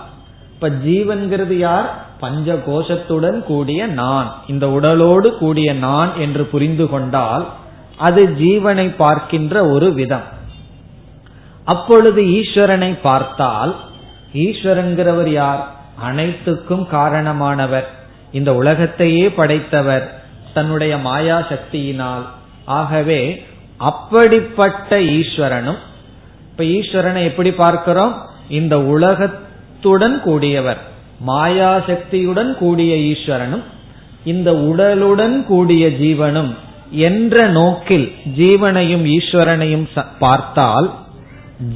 இப்ப 0.53 0.69
ஜீவன்கிறது 0.69 1.53
யார்? 1.53 1.89
பஞ்ச 2.19 2.53
கோஷத்துடன் 2.53 3.39
கூடிய 3.43 3.85
நான். 3.85 4.29
இந்த 4.47 4.65
உடலோடு 4.69 5.37
கூடிய 5.37 5.73
நான் 5.73 6.11
என்று 6.19 6.45
புரிந்து 6.45 6.89
கொண்டால் 6.89 7.45
அது 7.97 8.27
ஜீவனை 8.27 8.95
பார்க்கின்ற 8.95 9.65
ஒரு 9.67 9.93
விதம். 9.93 10.33
அப்பொழுது 11.63 12.21
ஈஸ்வரனை 12.23 12.97
பார்த்தால் 13.01 13.75
ஈஸ்வரன்கிறவர் 14.33 15.27
யார்? 15.27 15.73
அனைத்துக்கும் 15.95 16.87
காரணமானவர். 16.91 17.83
இந்த 18.31 18.55
உலகத்தையே 18.55 19.29
படைத்தவர். 19.29 20.21
தன்னுடைய 20.53 20.97
மாயா 20.97 21.39
சக்தியினால். 21.39 22.25
ஆகவே 22.65 23.45
அப்படிப்பட்ட 23.77 24.99
ஈஸ்வரனும் 24.99 25.77
இப்ப 26.51 26.63
ஈஸ்வரனை 26.63 27.23
எப்படி 27.23 27.51
பார்க்கிறோம்? 27.51 28.21
இந்த 28.49 28.81
உலகத்துடன் 28.81 30.21
கூடியவர். 30.25 30.77
மாயா 31.19 31.79
சக்தியுடன் 31.79 32.57
கூடிய 32.57 32.95
ஈஸ்வரனும் 32.95 33.63
இந்த 34.23 34.51
உடலுடன் 34.51 35.43
கூடிய 35.43 35.87
ஜீவனும். 35.87 36.55
என்ற 36.91 37.47
நோக்கில் 37.47 38.13
ஜீவனையும் 38.37 39.17
ஈஸ்வரனையும் 39.17 40.07
பார்த்தால் 40.19 40.93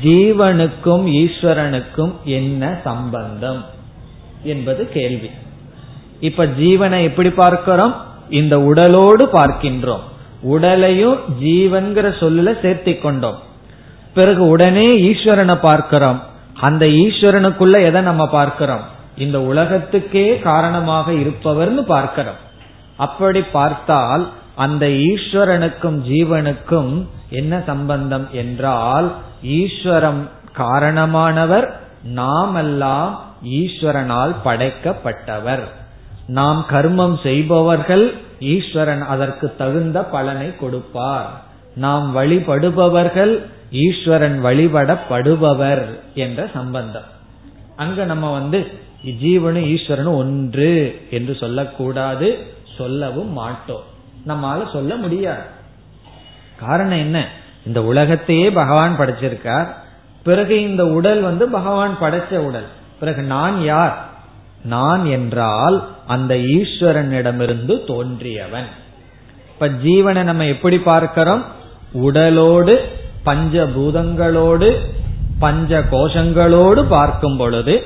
ஜீவனுக்கும் 0.03 1.05
ஈஸ்வரனுக்கும் 1.05 2.11
என்ன 2.23 2.79
சம்பந்தம் 2.83 3.65
என்பது 4.43 4.89
கேள்வி. 4.89 5.29
இப்ப 6.19 6.45
ஜீவனை 6.45 7.03
எப்படி 7.03 7.29
பார்க்கிறோம்? 7.29 7.95
இந்த 8.29 8.59
உடலோடு 8.59 9.25
பார்க்கின்றோம். 9.25 9.99
உடலையும் 10.41 11.19
ஜீவன்கிற 11.41 12.19
சொல்ல 12.19 12.51
சேர்த்தி 12.51 13.01
கொண்டோம் 13.01 13.37
பிறகு 14.13 14.47
உடனே 14.47 14.93
ஈஸ்வரனை 14.93 15.55
பார்க்கிறோம். 15.55 16.21
அந்த 16.53 16.85
ஈஸ்வரனுக்குள்ள 16.85 17.83
எதை 17.83 18.01
நம்ம 18.01 18.27
பார்க்கிறோம்? 18.27 18.81
இந்த 19.17 19.41
உலகத்துக்கே 19.41 20.39
காரணமாக 20.39 21.11
இருப்பவர்னு 21.11 21.81
பார்க்கிறோம். 21.81 22.35
அப்படி 22.97 23.41
பார்த்தால் 23.41 24.29
அந்த 24.63 24.85
ஈஸ்வரனுக்கும் 25.09 25.97
ஜீவனுக்கும் 26.11 26.93
என்ன 27.39 27.53
சம்பந்தம் 27.65 28.27
என்றால் 28.41 29.07
ஈஸ்வரம் 29.59 30.21
காரணமானவர் 30.57 31.67
நாமெல்லாம் 32.19 33.11
ஈஸ்வரனால் 33.59 34.33
படைக்கப்பட்டவர். 34.45 35.65
நாம் 36.37 36.59
கர்மம் 36.71 37.15
செய்பவர்கள் 37.23 38.05
ஈஸ்வரன் 38.53 39.03
அதற்கு 39.13 39.47
தகுந்த 39.61 39.97
பலனை 40.13 40.49
கொடுப்பார். 40.55 41.29
நாம் 41.75 42.05
வழிபடுபவர்கள் 42.17 43.33
ஈஸ்வரன் 43.85 44.37
வழிபடப்படுபவர் 44.45 45.83
என்ற 46.25 46.39
சம்பந்தம். 46.53 47.09
அங்க 47.75 48.05
நம்ம 48.11 48.25
வந்து 48.31 48.59
ஜீவனும் 49.23 49.67
ஈஸ்வரனும் 49.75 50.19
ஒன்று 50.23 50.71
என்று 51.09 51.33
சொல்லக்கூடாது 51.43 52.29
சொல்லவும் 52.77 53.33
மாட்டோம். 53.41 53.85
நம்மால 54.27 54.71
சொல்ல 54.71 54.95
முடியாது. 54.95 55.41
காரணம் 56.59 56.97
என்ன? 56.97 57.27
இந்த 57.65 57.83
உலகத்தையே 57.83 58.51
பகவான் 58.51 58.97
படைச்சிருக்கார். 58.99 59.67
பிறகு 60.23 60.61
இந்த 60.61 60.85
உடல் 60.85 61.21
வந்து 61.21 61.49
பகவான் 61.49 61.97
படைச்ச 62.01 62.37
உடல். 62.37 62.65
பிறகு 62.99 63.21
நான் 63.21 63.63
யார்? 63.63 64.07
நான் 64.63 65.05
என்றால் 65.05 65.87
அந்த 66.07 66.35
ஈஸ்வரனிடமிருந்து 66.35 67.83
தோன்றியவன். 67.87 68.65
இப்ப 69.49 69.67
ஜீவனை 69.67 70.23
நம்ம 70.23 70.45
எப்படி 70.45 70.79
பார்க்கிறோம்? 70.79 71.43
உடலோடு 71.93 72.79
பஞ்சபூதங்களோடு 73.25 74.79
பஞ்ச 75.39 75.79
கோஷங்களோடு 75.79 76.83
பார்க்கும் 76.83 77.37
பொழுது 77.37 77.83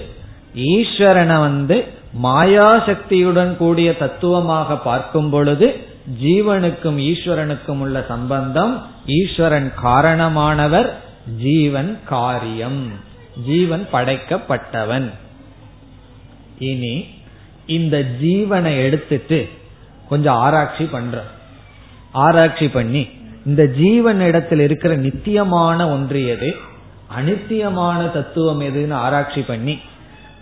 ஈஸ்வரனை 0.56 1.40
வந்து 1.40 1.88
மாயாசக்தியுடன் 2.24 3.56
கூடிய 3.58 3.98
தத்துவமாக 3.98 4.78
பார்க்கும் 4.78 5.30
பொழுது 5.30 5.88
ஜீவனுக்கும் 6.24 6.98
ஈஸ்வரனுக்கும் 7.00 7.80
உள்ள 7.80 8.06
சம்பந்தம் 8.08 8.86
ஈஸ்வரன் 9.06 9.72
காரணமானவர் 9.84 10.90
ஜீவன் 11.38 12.00
காரியம். 12.06 12.92
ஜீவன் 13.46 13.88
படைக்கப்பட்டவன். 13.94 15.10
இனி 16.60 17.06
இந்த 17.66 17.98
ஜீவனை 18.22 18.84
எடுத்துட்டு 18.84 19.50
கொஞ்சம் 20.10 20.36
ஆராய்ச்சி 20.36 20.86
பண்ற 20.86 21.24
ஆராய்ச்சி 22.12 22.68
பண்ணி 22.68 23.08
இந்த 23.46 23.66
ஜீவன் 23.66 24.20
இடத்தில் 24.20 24.60
இருக்கிற 24.60 24.96
நித்தியமான 24.96 25.90
ஒன்று 25.90 26.28
எது? 26.28 26.56
அனித்தியமான 27.20 28.12
தத்துவம் 28.12 28.62
எதுன்னு 28.62 28.94
ஆராய்ச்சி 28.94 29.42
பண்ணி 29.42 29.80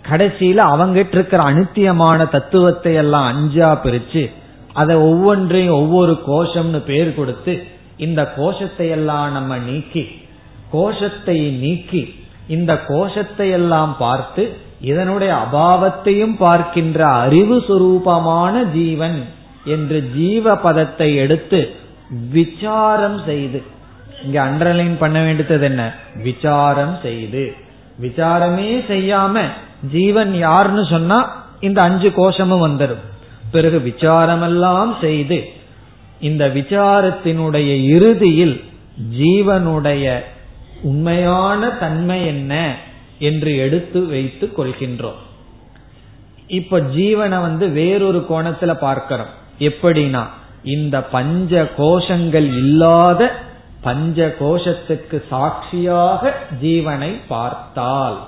கடைசியில 0.08 0.60
அவங்கிட்ட 0.72 1.12
இருக்கிற 1.12 1.44
அனித்தியமான 1.44 2.28
தத்துவத்தை 2.28 2.94
எல்லாம் 2.94 3.26
அஞ்சா 3.26 3.80
பிரிச்சு 3.84 4.30
அதை 4.72 4.96
ஒவ்வொன்றையும் 4.96 5.74
ஒவ்வொரு 5.74 6.22
கோஷம்னு 6.26 6.78
பேர் 6.78 7.14
கொடுத்து 7.14 7.62
இந்த 7.96 8.32
கோஷத்தை 8.36 8.88
எல்லாம் 8.88 9.32
நம்ம 9.32 9.58
நீக்கி 9.58 10.08
கோஷத்தை 10.70 11.50
நீக்கி 11.50 12.14
இந்த 12.46 12.80
கோஷத்தை 12.86 13.50
எல்லாம் 13.50 13.96
பார்த்து 13.98 14.52
இதனுடைய 14.80 15.34
அபாவத்தையும் 15.34 16.36
பார்க்கின்ற 16.36 17.06
அறிவு 17.06 17.64
சுரூபமான 17.68 18.64
ஜீவன் 18.72 19.24
என்று 19.64 20.00
ஜீவ 20.14 20.56
பதத்தை 20.56 21.14
எடுத்து 21.14 21.68
விசாரம் 22.32 23.22
செய்து 23.26 23.62
இங்க 24.22 24.40
அண்டர்லைன் 24.40 24.98
பண்ண 24.98 25.20
வேண்டியது 25.22 25.64
என்ன? 25.64 25.94
விசாரம் 26.14 26.98
செய்து. 27.02 27.54
விசாரமே 28.00 28.84
செய்யாம 28.88 29.44
ஜீவன் 29.90 30.34
யாருன்னு 30.34 30.84
சொன்னா 30.84 31.18
இந்த 31.60 31.80
அஞ்சு 31.82 32.12
கோஷமும் 32.12 32.64
வந்துடும் 32.68 33.02
பிறகு 33.52 33.78
விசாரமெல்லாம் 33.88 34.92
செய்து 35.00 35.38
இந்த 36.28 36.44
விசாரத்தினுடைய 36.58 37.70
இறுதியில் 37.94 38.56
ஜீவனுடைய 39.18 40.06
உண்மையான 40.82 41.70
தன்மை 41.82 42.18
என்ன 42.26 42.52
என்று 43.28 43.50
எடுத்து 43.56 44.00
வைத்து 44.06 44.46
கொள்கின்றோம். 44.56 45.20
இப்ப 46.58 46.80
ஜீவனை 46.96 47.38
வந்து 47.40 47.66
வேறொரு 47.80 48.20
கோணத்துல 48.30 48.72
பார்க்கிறோம். 48.78 49.32
எப்படின்னா 49.68 50.22
இந்த 50.74 50.96
பஞ்ச 51.14 51.62
கோஷங்கள் 51.78 52.48
இல்லாத 52.62 53.22
பஞ்ச 53.80 54.26
கோஷத்துக்கு 54.40 55.18
சாட்சியாக 55.30 56.32
ஜீவனை 56.62 57.10
பார்த்தால் 57.28 58.18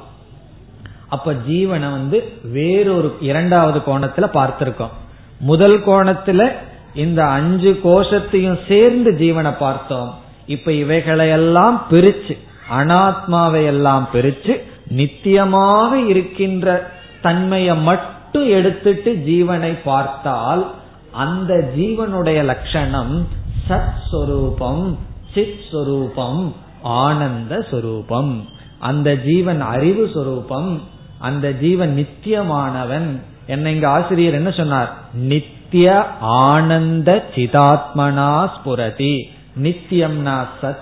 அப்ப 1.09 1.33
ஜீவனை 1.49 1.89
வந்து 1.99 2.19
வேறொரு 2.57 3.09
இரண்டாவது 3.21 3.79
கோணத்துல 3.89 4.27
பார்த்திருக்கோம். 4.39 4.95
முதல் 5.41 5.87
கோணத்துல 5.87 6.53
இந்த 6.95 7.25
அஞ்சு 7.25 7.81
கோஷத்தையும் 7.85 8.59
சேர்ந்து 8.69 9.11
ஜீவனை 9.13 9.59
பார்த்தோம். 9.59 10.15
இப்ப 10.47 10.73
இவைகளையெல்லாம் 10.73 11.87
பிரிச்சு 11.91 12.39
அனாத்மாவை 12.71 13.65
எல்லாம் 13.65 14.09
பிரிச்சு 14.13 14.61
நித்தியமாக 14.89 15.95
இருக்கின்ற 15.95 16.91
தன்மையை 17.23 17.77
மட்டும் 17.77 18.49
எடுத்துட்டு 18.49 19.23
ஜீவனை 19.27 19.79
பார்த்தால் 19.85 20.71
அந்த 21.13 21.73
ஜீவனுடைய 21.77 22.45
லட்சணம் 22.45 23.29
சத் 23.69 23.95
சொரூபம் 24.11 24.99
சித் 25.35 25.61
சொரூபம் 25.71 26.55
ஆனந்த 26.83 27.67
சொரூபம். 27.71 28.49
அந்த 28.79 29.17
ஜீவன் 29.17 29.61
அறிவு 29.61 30.11
சொரூபம் 30.15 30.83
அந்த 31.19 31.53
ஜீவன் 31.53 32.07
நித்தியமானவன் 32.07 33.21
என்ன 33.47 33.71
இங்க 33.71 33.89
ஆசிரியர் 33.89 34.35
என்ன 34.35 34.51
சொன்னார்? 34.51 34.93
நித்திய 35.15 36.07
ஆனந்த 36.21 37.25
சிதாத்மனா 37.35 38.51
ஸ்புரதி. 38.57 39.23
நித்தியம்னா 39.63 40.47
சத் 40.63 40.77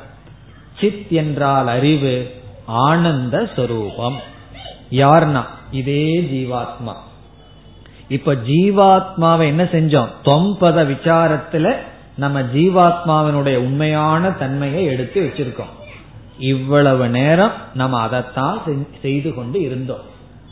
சித் 0.80 1.10
என்றால் 1.10 1.66
அறிவு 1.66 2.34
ஆனந்த 2.66 3.50
சொரூபம். 3.56 4.20
யார்னா? 4.90 5.44
இதே 5.70 6.20
ஜீவாத்மா. 6.20 6.92
இப்ப 8.08 8.34
ஜீவாத்மாவை 8.34 9.46
என்ன 9.46 9.62
செஞ்சோம்? 9.62 10.08
தொம்பத 10.24 10.84
விசாரத்துல 10.84 11.76
நம்ம 12.14 12.42
ஜீவாத்மாவினுடைய 12.42 13.56
உண்மையான 13.56 14.30
தன்மையை 14.30 14.84
எடுத்து 14.84 15.22
வச்சிருக்கோம். 15.22 15.80
இவ்வளவு 16.38 17.08
நேரம் 17.08 17.52
நம்ம 17.74 17.98
அதைத்தான் 18.00 18.62
செய்து 19.02 19.34
கொண்டு 19.34 19.60
இருந்தோம். 19.60 20.10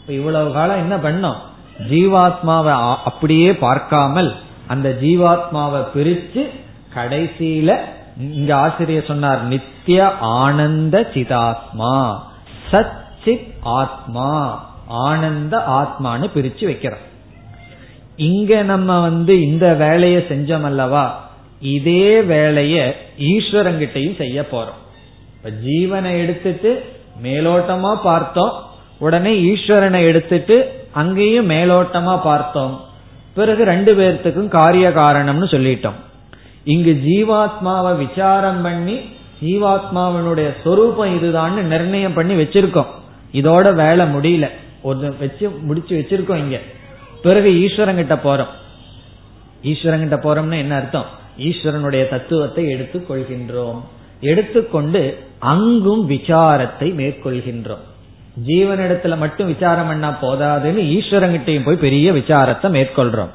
இவ்வளவு 0.08 0.52
காலம் 0.52 0.90
என்ன 0.90 0.96
பண்ணோம்? 0.96 1.48
ஜீவாத்மாவை 1.89 2.97
அப்படியே 3.05 3.55
பார்க்காமல் 3.55 4.37
அந்த 4.66 4.99
ஜீவாத்மாவை 5.03 5.85
பிரிச்சு 5.95 6.49
கடைசியில 6.95 7.81
இங்க 8.18 8.57
ஆசிரியர் 8.57 9.05
சொன்னார் 9.05 9.43
நித்திய 9.43 10.12
ஆனந்த 10.18 11.11
சிதாத்மா 11.14 12.16
சச்சித் 12.72 13.53
ஆத்மா 13.62 14.68
ஆனந்த 14.87 15.57
ஆத்மான்னு 15.57 16.31
பிரிச்சு 16.35 16.61
வைக்கிறோம். 16.61 17.07
இங்க 18.16 18.62
நம்ம 18.62 19.01
வந்து 19.01 19.43
இந்த 19.43 19.74
வேலையை 19.74 20.24
செஞ்சோம் 20.28 20.62
அல்லவா? 20.62 21.28
இதே 21.61 22.22
வேலைய 22.22 22.97
ஈஸ்வரங்கிட்டையும் 23.18 24.16
செய்ய 24.16 24.41
போறோம். 24.41 24.81
இப்ப 25.37 25.51
ஜீவனை 25.66 26.18
எடுத்துட்டு 26.18 26.93
மேலோட்டமா 27.22 27.95
பார்த்தோம். 28.03 28.53
உடனே 28.99 29.41
ஈஸ்வரனை 29.41 30.03
எடுத்துட்டு 30.05 30.80
அங்கேயும் 30.93 31.51
மேலோட்டமா 31.51 32.22
பார்த்தோம். 32.22 32.84
பிறகு 33.34 33.64
ரெண்டு 33.64 33.95
பேர்த்துக்கும் 33.95 34.49
காரிய 34.49 34.88
காரணம்னு 34.88 35.45
சொல்லிட்டோம். 35.45 35.95
இங்கு 36.64 37.03
ஜீவாத்மாவை 37.07 37.97
விசாரம் 37.97 38.62
பண்ணி 38.62 39.01
ஜீவாத்மாவினுடைய 39.45 40.55
சொரூபம் 40.64 41.22
இதுதான்னு 41.22 41.61
நிர்ணயம் 41.61 42.12
பண்ணி 42.12 42.34
வச்சிருக்கோம். 42.34 42.86
இதோட 43.32 43.74
வேலை 43.74 44.07
முடியல. 44.07 44.49
ஒரு 44.82 45.14
வச்சு 45.20 45.51
முடிச்சு 45.51 45.97
வச்சிருக்கோம் 45.97 46.36
இங்க. 46.36 46.59
பிறகு 47.22 47.51
ஈஸ்வரங்கிட்ட 47.51 48.18
போறோம். 48.24 48.47
ஈஸ்வரங்கிட்ட 49.62 50.16
போறோம்னா 50.20 50.59
என்ன 50.59 50.74
அர்த்தம்? 50.74 51.05
ஈஸ்வரனுடைய 51.38 52.09
தத்துவத்தை 52.09 52.68
எடுத்துக் 52.68 53.11
கொள்கின்றோம். 53.11 53.80
எடுத்துக்கொண்டு 54.20 55.18
அங்கும் 55.38 56.11
விசாரத்தை 56.11 56.95
மேற்கொள்கின்றோம். 56.95 57.88
ஜீவனிடத்துல 58.47 59.16
மட்டும் 59.16 59.47
விசாரம் 59.47 59.87
பண்ணா 59.87 60.14
போதாதுன்னு 60.20 60.83
ஈஸ்வரங்கிட்டையும் 60.97 61.64
போய் 61.64 61.76
பெரிய 61.76 62.12
விசாரத்தை 62.12 62.70
மேற்கொள்றோம். 62.70 63.28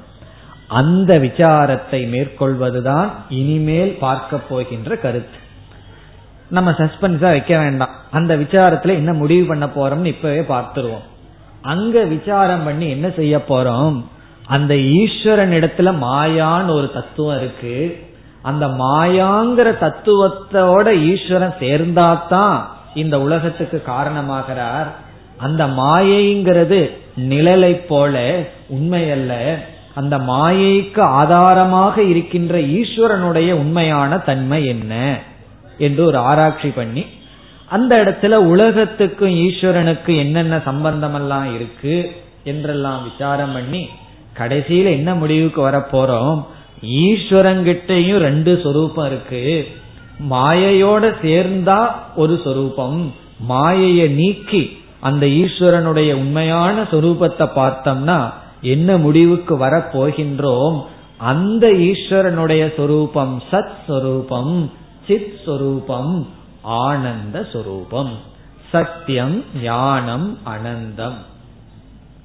அந்த 0.68 1.20
விசாரத்தை 1.20 2.08
மேற்கொள்வதுதான் 2.08 3.10
இனிமேல் 3.30 3.98
பார்க்க 4.00 4.38
போகின்ற 4.38 4.96
கருத்து. 4.96 5.38
நம்ம 6.50 6.72
சஸ்பென்ஸா 6.72 7.20
வைக்க 7.20 7.58
வேண்டாம். 7.58 7.90
அந்த 8.12 8.38
விசாரத்துல 8.38 8.90
என்ன 8.90 9.14
முடிவு 9.14 9.46
பண்ண 9.46 9.66
போறோம்னு 9.66 10.06
இப்பவே 10.06 10.40
பார்த்துருவோம். 10.40 11.06
அங்க 11.62 12.04
விசாரம் 12.04 12.64
பண்ணி 12.64 12.90
என்ன 12.90 13.10
செய்ய 13.10 13.44
போறோம்? 13.50 14.04
அந்த 14.46 14.78
ஈஸ்வரன் 14.78 15.52
இடத்துல 15.52 15.96
மாயான்னு 16.02 16.70
ஒரு 16.70 16.92
தத்துவம் 16.92 17.38
இருக்கு. 17.38 18.08
அந்த 18.42 18.68
மாயாங்கிற 18.68 19.70
தத்துவத்தோட 19.84 21.02
ஈஸ்வரன் 21.02 21.54
சேர்ந்தாதான் 21.60 22.62
இந்த 22.96 23.22
உலகத்துக்கு 23.22 23.84
காரணமாகிறார். 23.88 24.88
அந்த 25.38 25.66
மாயைங்கிறது 25.68 26.92
நிழலை 27.30 27.72
போல 27.72 28.40
உண்மையல்ல. 28.74 29.56
அந்த 29.94 30.18
மாயைக்கு 30.18 31.00
ஆதாரமாக 31.00 32.04
இருக்கின்ற 32.04 32.60
ஈஸ்வரனுடைய 32.60 33.52
உண்மையான 33.54 34.18
தன்மை 34.18 34.66
என்ன? 34.66 35.20
என்று 35.78 36.06
ஒரு 36.06 36.18
ஆராய்ச்சி 36.18 36.70
பண்ணி 36.70 37.06
அந்த 37.70 38.04
இடத்துல 38.04 38.34
உலகத்துக்கும் 38.34 39.30
ஈஸ்வரனுக்கு 39.30 40.18
என்னென்ன 40.18 40.62
சம்பந்தம் 40.66 41.16
எல்லாம் 41.16 41.56
இருக்கு 41.56 42.16
என்றெல்லாம் 42.44 43.04
விசாரம் 43.04 43.54
பண்ணி 43.54 43.90
கடைசியில 44.38 44.84
என்ன 44.84 45.16
முடிவுக்கு 45.16 45.70
வரப்போறோம் 45.70 46.46
ஈஸ்வரங்கிட்டையும் 46.86 48.18
ரெண்டு 48.18 48.60
சொரூபம் 48.64 49.06
இருக்கு. 49.06 49.68
மாயையோட 50.20 51.14
சேர்ந்தா 51.22 51.90
ஒரு 52.16 52.42
சொரூபம். 52.44 53.14
மாயையை 53.40 54.08
நீக்கி 54.08 54.84
அந்த 55.00 55.26
ஈஸ்வரனுடைய 55.26 56.14
உண்மையான 56.14 56.82
சொரூபத்தை 56.82 57.50
பார்த்தோம்னா 57.56 58.34
என்ன 58.62 58.98
முடிவுக்கு 58.98 59.58
வரப்போகின்றோம் 59.58 60.86
அந்த 61.18 61.68
ஈஸ்வரனுடைய 61.68 62.76
சொரூபம் 62.76 63.44
சத் 63.52 63.76
சொரூபம் 63.88 64.72
சித் 65.08 65.40
சொரூபம் 65.46 66.28
ஆனந்த 66.62 67.48
சொரூபம். 67.54 68.18
சத்தியம் 68.72 69.44
ஞானம் 69.64 70.38
அனந்தம். 70.46 71.18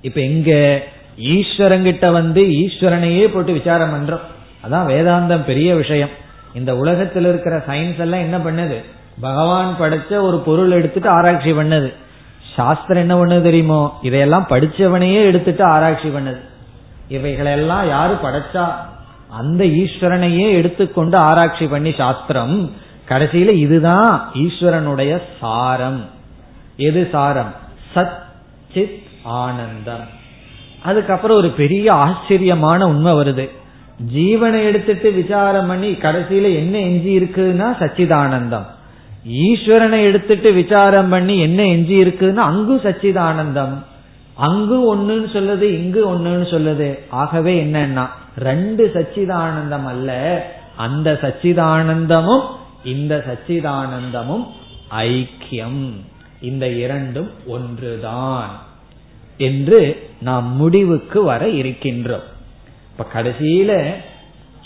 இப்ப 0.00 0.20
எங்க 0.20 0.82
ஈஸ்வரங்கிட்ட 1.18 2.12
வந்து 2.12 2.42
ஈஸ்வரனையே 2.42 3.28
போட்டு 3.32 3.52
விசாரம் 3.52 3.92
பண்றோம். 3.92 4.20
அதான் 4.64 4.86
வேதாந்தம் 4.90 5.44
பெரிய 5.44 5.74
விஷயம். 5.74 6.08
இந்த 6.54 6.76
உலகத்தில் 6.76 7.24
இருக்கிற 7.24 7.64
சயின்ஸ் 7.66 7.98
எல்லாம் 7.98 8.20
என்ன 8.20 8.38
பண்ணுது? 8.38 8.84
பகவான் 9.20 9.76
படைச்ச 9.80 10.20
ஒரு 10.20 10.38
பொருள் 10.38 10.70
எடுத்துட்டு 10.70 11.08
ஆராய்ச்சி 11.08 11.52
பண்ணது. 11.52 11.94
சாஸ்திரம் 12.56 13.08
என்ன 13.08 13.24
பண்ணுது 13.24 13.42
தெரியுமோ? 13.42 13.98
இதையெல்லாம் 14.02 14.46
படிச்சவனையே 14.48 15.24
எடுத்துட்டு 15.24 15.64
ஆராய்ச்சி 15.64 16.08
பண்ணது. 16.08 16.40
இவைகளெல்லாம் 17.08 17.88
யாரு 17.88 18.16
படைச்சா? 18.22 18.66
அந்த 19.30 19.64
ஈஸ்வரனையே 19.64 20.52
எடுத்துக்கொண்டு 20.52 21.16
ஆராய்ச்சி 21.16 21.66
பண்ணி 21.66 21.94
சாஸ்திரம். 21.96 22.70
கடைசியில 23.08 23.48
இதுதான் 23.48 24.30
ஈஸ்வரனுடைய 24.34 25.22
சாரம். 25.40 26.04
எது 26.76 27.08
சாரம்? 27.12 27.54
சத் 27.94 28.18
சித் 28.74 29.02
ஆனந்தம். 29.22 30.18
அதுக்கப்புறம் 30.82 31.36
ஒரு 31.36 31.48
பெரிய 31.48 31.92
ஆச்சரியமான 31.92 32.86
உண்மை 32.86 33.12
வருது. 33.12 33.50
ஜீவனை 34.14 34.64
எடுத்துட்டு 34.64 35.12
விசாரம் 35.12 35.66
பண்ணி 35.66 35.92
கடைசியில 35.92 36.54
என்ன 36.54 36.78
எஞ்சி 36.78 37.18
இருக்குதுன்னா 37.18 37.68
சச்சிதானந்தம். 37.78 38.66
ஈஸ்வரனை 39.28 40.02
எடுத்துட்டு 40.02 40.52
விசாரம் 40.52 41.08
பண்ணி 41.08 41.40
என்ன 41.40 41.66
எஞ்சி 41.66 42.02
இருக்குதுன்னா 42.02 42.34
அங்கும் 42.34 42.80
சச்சிதானந்தம். 42.80 43.74
அங்கு 44.34 44.96
ஒண்ணுன்னு 44.96 45.28
சொல்லுது 45.36 45.62
இங்கு 45.62 46.14
ஒண்ணுன்னு 46.14 46.46
சொல்லுது. 46.54 46.98
ஆகவே 47.08 47.64
என்னன்னா 47.64 48.06
ரெண்டு 48.38 48.90
சச்சிதானந்தம் 48.94 49.84
அல்ல 49.84 50.10
அந்த 50.76 51.18
சச்சிதானந்தமும் 51.22 52.44
இந்த 52.84 53.24
சச்சிதானந்தமும் 53.26 54.46
ஐக்கியம். 54.98 55.92
இந்த 56.40 56.68
இரண்டும் 56.68 57.30
ஒன்றுதான் 57.46 58.48
என்று 59.36 60.10
நாம் 60.20 60.56
முடிவுக்கு 60.56 61.22
வர 61.22 61.48
இருக்கின்றோம். 61.48 62.38
இப்ப 63.00 63.22
கடைசியில 63.22 63.92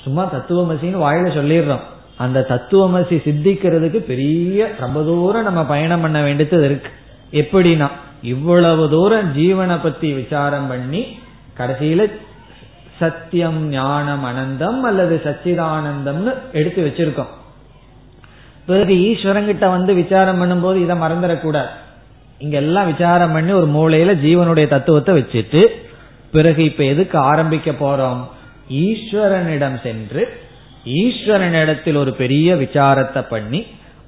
சும்மா 0.02 0.22
தத்துவமசின்னு 0.32 1.02
வாயில 1.02 1.26
சொல்லிடுறோம். 1.34 1.84
அந்த 2.16 2.46
தத்துவமசி 2.48 3.16
சித்திக்கிறதுக்கு 3.26 3.98
பெரிய 3.98 4.74
ரொம்ப 4.78 5.02
தூரம் 5.02 5.42
நம்ம 5.42 5.64
பயணம் 5.64 6.00
பண்ண 6.00 6.22
வேண்டியது 6.22 6.64
இருக்கு. 6.64 6.90
எப்படின்னா 7.32 7.88
இவ்வளவு 8.22 8.90
தூரம் 8.90 9.36
ஜீவனை 9.36 9.78
பத்தி 9.82 10.12
விசாரம் 10.12 10.68
பண்ணி 10.68 11.18
கடைசியில 11.58 12.10
சத்தியம் 12.98 13.68
ஞானம் 13.68 14.24
அனந்தம் 14.24 14.80
அல்லது 14.80 15.20
சச்சிதானந்தம்னு 15.24 16.34
எடுத்து 16.52 16.80
வச்சிருக்கோம். 16.86 17.32
பிறகு 18.66 18.94
ஈஸ்வரங்கிட்ட 18.94 19.68
வந்து 19.68 19.94
விசாரம் 19.94 20.42
பண்ணும்போது 20.42 20.76
இதை 20.76 20.96
மறந்துடக்கூடாது. 20.98 21.72
இங்க 22.38 22.56
எல்லாம் 22.56 22.86
விசாரம் 22.86 23.32
பண்ணி 23.32 23.52
ஒரு 23.52 23.68
மூலையில 23.78 24.12
ஜீவனுடைய 24.26 24.68
தத்துவத்தை 24.68 25.18
வச்சுட்டு 25.18 25.62
பிறகு 26.34 26.62
இப்ப 26.64 26.82
எதுக்கு 26.84 27.16
ஆரம்பிக்க 27.32 27.70
போறோம்? 27.82 28.22
ஈஸ்வரனிடம் 28.84 29.76
சென்று 29.82 30.22
ஈஸ்வரனிடத்தில் 31.00 31.98
ஒரு 32.02 32.12
பெரிய 32.12 32.54
விசாரத்தை 32.54 33.22
பண்ணி 33.28 33.60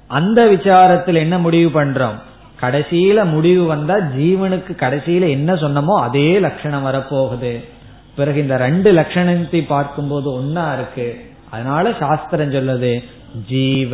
அந்த 0.07 0.39
விசாரத்தில் 0.45 1.23
என்ன 1.23 1.35
முடிவு 1.45 1.69
பண்றோம்? 1.77 2.17
கடைசியில 2.61 3.25
முடிவு 3.31 3.63
வந்தா 3.65 3.95
ஜீவனுக்கு 4.17 4.73
கடைசியில 4.83 5.25
என்ன 5.29 5.53
சொன்னமோ 5.53 5.95
அதே 6.07 6.29
லட்சணம் 6.45 6.85
வரப்போகுது. 6.85 7.53
பிறகு 8.15 8.37
இந்த 8.41 8.55
ரெண்டு 8.57 8.89
லட்சணத்தை 8.93 9.59
பார்க்கும்போது 9.67 10.27
ஒன்னா 10.39 10.65
இருக்கு. 10.73 11.07
அதனால 11.51 11.91
சாஸ்திரம் 11.99 12.53
சொல்லுது 12.53 12.93
ஜீவ 13.49 13.93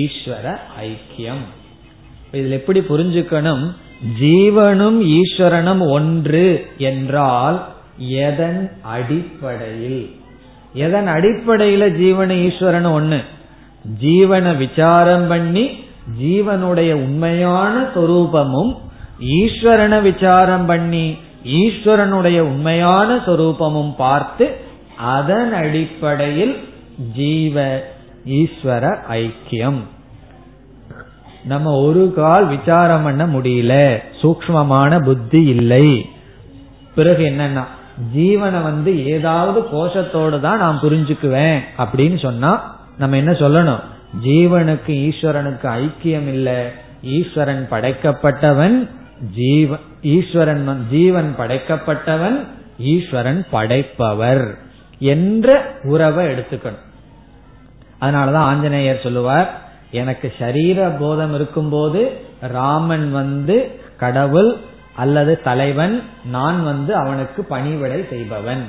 ஈஸ்வர 0.00 0.46
ஐக்கியம். 0.84 1.44
இதுல 2.32 2.58
எப்படி 2.60 2.80
புரிஞ்சுக்கணும்? 2.92 3.64
ஜீவனும் 4.20 5.18
ஈஸ்வரனும் 5.18 5.90
ஒன்று 5.90 6.66
என்றால் 6.78 7.64
எதன் 7.96 8.70
அடிப்படையில்? 8.82 10.10
எதன் 10.72 11.06
அடிப்படையில 11.06 11.88
ஜீவன 12.00 12.30
ஈஸ்வரன் 12.44 12.86
ஒண்ணு? 12.86 13.24
ஜீவனை 14.02 14.56
விசாரம் 14.56 15.28
பண்ணி 15.28 15.70
ஜீவனுடைய 16.22 16.92
உண்மையான 16.92 17.86
சொரூபமும் 17.94 18.76
ஈஸ்வரனை 19.20 20.02
விசாரம் 20.02 20.66
பண்ணி 20.66 21.16
ஈஸ்வரனுடைய 21.44 22.40
உண்மையான 22.40 23.16
சொரூபமும் 23.16 23.94
பார்த்து 23.96 24.56
அதன் 24.96 25.52
அடிப்படையில் 25.52 26.56
ஜீவ 27.16 27.82
ஈஸ்வர 28.26 28.96
ஐக்கியம். 29.10 29.80
நம்ம 31.44 31.72
ஒரு 31.72 32.12
கால் 32.16 32.46
விசாரம் 32.46 33.02
பண்ண 33.02 33.26
முடியல. 33.26 34.02
சூக்மமான 34.22 35.02
புத்தி 35.02 35.44
இல்லை. 35.44 36.10
பிறகு 36.94 37.24
என்னன்னா 37.24 37.64
ஜீவனை 38.16 38.62
வந்து 38.62 39.06
ஏதாவது 39.06 39.60
கோஷத்தோடு 39.60 40.40
தான் 40.40 40.58
நான் 40.58 40.78
புரிஞ்சுக்குவேன் 40.82 41.60
அப்படின்னு 41.78 42.18
சொன்னா 42.18 42.80
நம்ம 42.98 43.16
என்ன 43.16 43.32
சொல்லணும்? 43.32 43.80
ஜீவனுக்கு 44.24 44.86
ஈஸ்வரனுக்கு 44.86 45.64
ஐக்கியம் 45.64 46.28
இல்லை. 46.28 46.64
ஈஸ்வரன் 47.02 47.68
படைக்கப்பட்டவன் 47.70 48.88
ஜீவ 49.34 49.76
ஈஸ்வரன் 50.02 50.86
ஜீவன் 50.90 51.34
படைக்கப்பட்டவன் 51.38 52.46
ஈஸ்வரன் 52.78 53.46
படைப்பவர் 53.50 54.58
என்ற 54.98 55.74
உறவை 55.82 56.26
எடுத்துக்கணும். 56.26 56.82
அதனாலதான் 58.00 58.48
ஆஞ்சநேயர் 58.50 59.00
சொல்லுவார் 59.02 59.60
எனக்கு 59.92 60.32
சரீர 60.38 60.88
போதம் 60.88 61.34
இருக்கும்போது 61.34 62.20
ராமன் 62.40 63.12
வந்து 63.12 63.80
கடவுள் 63.96 64.56
அல்லது 64.96 65.40
தலைவன் 65.42 66.02
நான் 66.24 66.64
வந்து 66.64 66.94
அவனுக்கு 66.94 67.44
பணிவிடை 67.44 68.06
செய்பவன். 68.10 68.64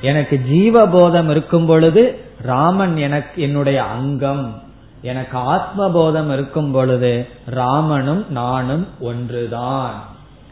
எனக்கு 0.00 0.36
ஜீவ 0.38 0.86
போதம் 0.86 1.30
இருக்கும் 1.30 1.66
பொழுது 1.66 2.18
ராமன் 2.42 2.96
எனக்கு 2.96 3.42
என்னுடைய 3.42 3.82
அங்கம். 3.82 4.62
எனக்கு 5.02 5.38
ஆத்ம 5.38 5.90
போதம் 5.90 6.30
இருக்கும் 6.32 6.72
பொழுது 6.72 7.28
ராமனும் 7.44 8.26
நானும் 8.28 8.86
ஒன்றுதான். 9.00 9.94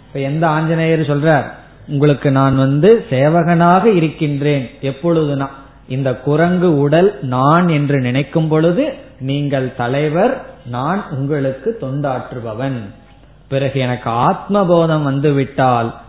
இப்ப 0.06 0.20
எந்த 0.20 0.48
ஆஞ்சநேயர் 0.48 1.00
சொல்றார் 1.00 1.44
உங்களுக்கு 1.88 2.30
நான் 2.30 2.56
வந்து 2.56 3.04
சேவகனாக 3.10 3.84
இருக்கின்றேன். 3.84 4.70
எப்பொழுதுனா 4.82 5.48
இந்த 5.88 6.14
குரங்கு 6.16 6.78
உடல் 6.78 7.18
நான் 7.22 7.68
என்று 7.68 8.00
நினைக்கும் 8.00 8.48
பொழுது 8.48 8.94
நீங்கள் 9.18 9.74
தலைவர் 9.74 10.44
நான் 10.66 11.10
உங்களுக்கு 11.10 11.78
தொண்டாற்றுபவன். 11.80 12.80
பிறகு 13.48 13.80
எனக்கு 13.80 14.10
ஆத்ம 14.10 14.64
போதம் 14.66 15.22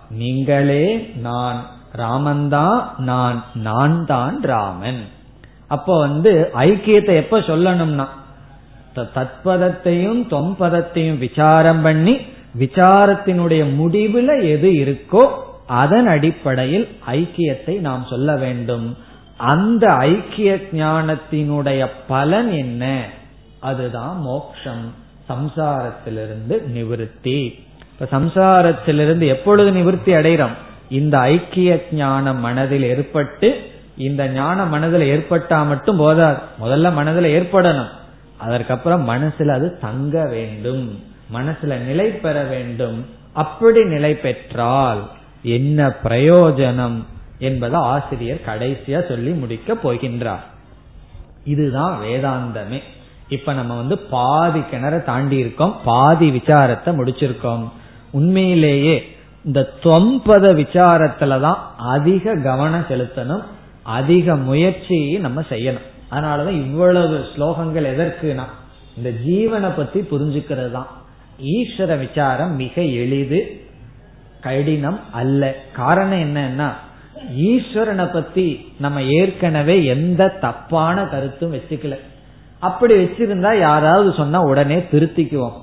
நீங்களே 0.10 1.14
நான் 1.22 1.66
ராமன் 1.92 2.50
தான் 2.50 2.96
நான் 2.98 3.44
நான் 3.54 4.06
தான் 4.06 4.42
ராமன். 4.42 5.02
அப்போ 5.68 6.00
வந்து 6.00 6.50
ஐக்கியத்தை 6.54 7.16
எப்ப 7.16 7.40
சொல்லணும்னா 7.40 8.08
தத்பதத்தையும் 8.96 10.22
தொம்பதத்தையும் 10.30 11.18
விசாரம் 11.18 11.82
பண்ணி 11.82 12.18
விசாரத்தினுடைய 12.60 13.64
முடிவுல 13.80 14.50
எது 14.50 14.70
இருக்கோ 14.72 15.30
அதன் 15.68 16.08
அடிப்படையில் 16.08 16.88
ஐக்கியத்தை 17.08 17.80
நாம் 17.80 18.06
சொல்ல 18.10 18.36
வேண்டும். 18.36 18.98
அந்த 19.38 19.94
ஐக்கிய 19.94 20.56
ஞானத்தினுடைய 20.72 21.88
பலன் 22.08 22.52
என்ன? 22.52 23.06
அதுதான் 23.60 24.20
மோக்ஷம். 24.20 24.94
சம்சாரத்திலிருந்து 25.30 26.62
நிவிருத்தி. 26.76 27.64
இப்ப 28.00 28.18
சம்சாரத்திலிருந்து 28.18 29.28
எப்பொழுது 29.28 29.72
நிவிருத்தி 29.72 30.06
அடைகிறோம்? 30.06 30.54
இந்த 30.90 31.20
ஐக்கிய 31.20 31.86
ஞானம் 31.92 32.40
மனதில் 32.40 32.84
ஏற்பட்டு 32.84 33.72
இந்த 33.98 34.28
ஞானம் 34.28 34.70
மனதில் 34.70 35.02
ஏற்பட்டா 35.02 35.68
மட்டும் 35.68 35.98
போதாது. 35.98 36.38
முதல்ல 36.64 36.94
மனதில் 36.94 37.42
ஏற்படணும். 37.42 37.90
அதற்கப்புறம் 38.38 39.10
மனசுல 39.10 39.48
அது 39.48 39.78
தங்க 39.78 40.26
வேண்டும். 40.26 41.04
மனசுல 41.34 41.78
நிலை 41.78 42.10
பெற 42.10 42.44
வேண்டும். 42.44 43.06
அப்படி 43.34 43.84
நிலை 43.84 44.16
பெற்றால் 44.16 45.10
என்ன 45.44 45.94
பிரயோஜனம்? 46.04 47.04
என்பதை 47.38 47.80
ஆசிரியர் 47.80 48.42
கடைசியா 48.46 49.08
சொல்லி 49.08 49.32
முடிக்க 49.32 49.74
போகின்றார். 49.74 50.44
இதுதான் 51.44 52.02
வேதாந்தமே. 52.02 52.82
இப்ப 53.30 53.54
நம்ம 53.54 53.76
வந்து 53.76 53.98
பாதி 53.98 54.60
கிணற 54.60 55.04
தாண்டி 55.04 55.38
இருக்கோம் 55.38 55.76
பாதி 55.86 56.30
விசாரத்தை 56.30 56.86
முடிச்சிருக்கோம். 56.86 57.70
உண்மையிலேயே 58.12 59.16
இந்த 59.46 59.74
தொம்பத 59.84 60.54
விசாரத்துலதான் 60.54 61.58
அதிக 61.78 62.36
கவனம் 62.36 62.86
செலுத்தணும் 62.90 63.44
அதிக 63.84 64.36
முயற்சியை 64.36 65.18
நம்ம 65.18 65.42
செய்யணும். 65.42 65.86
அதனாலதான் 66.12 66.62
இவ்வளவு 66.66 67.26
ஸ்லோகங்கள் 67.36 67.90
எதற்குனா 67.94 68.44
இந்த 68.98 69.10
ஜீவனை 69.28 69.72
பத்தி 69.76 70.00
புரிஞ்சுக்கிறது 70.00 70.72
தான். 70.72 70.88
ஈஸ்வர 71.44 71.98
விசாரம் 72.00 72.56
மிக 72.56 72.82
எளிது 72.82 73.62
கடினம் 74.42 75.00
அல்ல. 75.12 75.56
காரணம் 75.74 76.20
என்னன்னா 76.20 76.72
ஈஸ்வரனை 77.34 78.14
பத்தி 78.14 78.48
நம்ம 78.80 79.02
ஏற்கனவே 79.02 79.86
எந்த 79.86 80.28
தப்பான 80.28 81.06
கருத்தும் 81.06 81.54
வச்சுக்கல. 81.54 81.96
அப்படி 82.60 82.94
வச்சிருந்தா 82.94 83.60
யாராவது 83.60 84.14
சொன்னா 84.14 84.42
உடனே 84.42 84.78
திருத்திக்குவோம். 84.92 85.58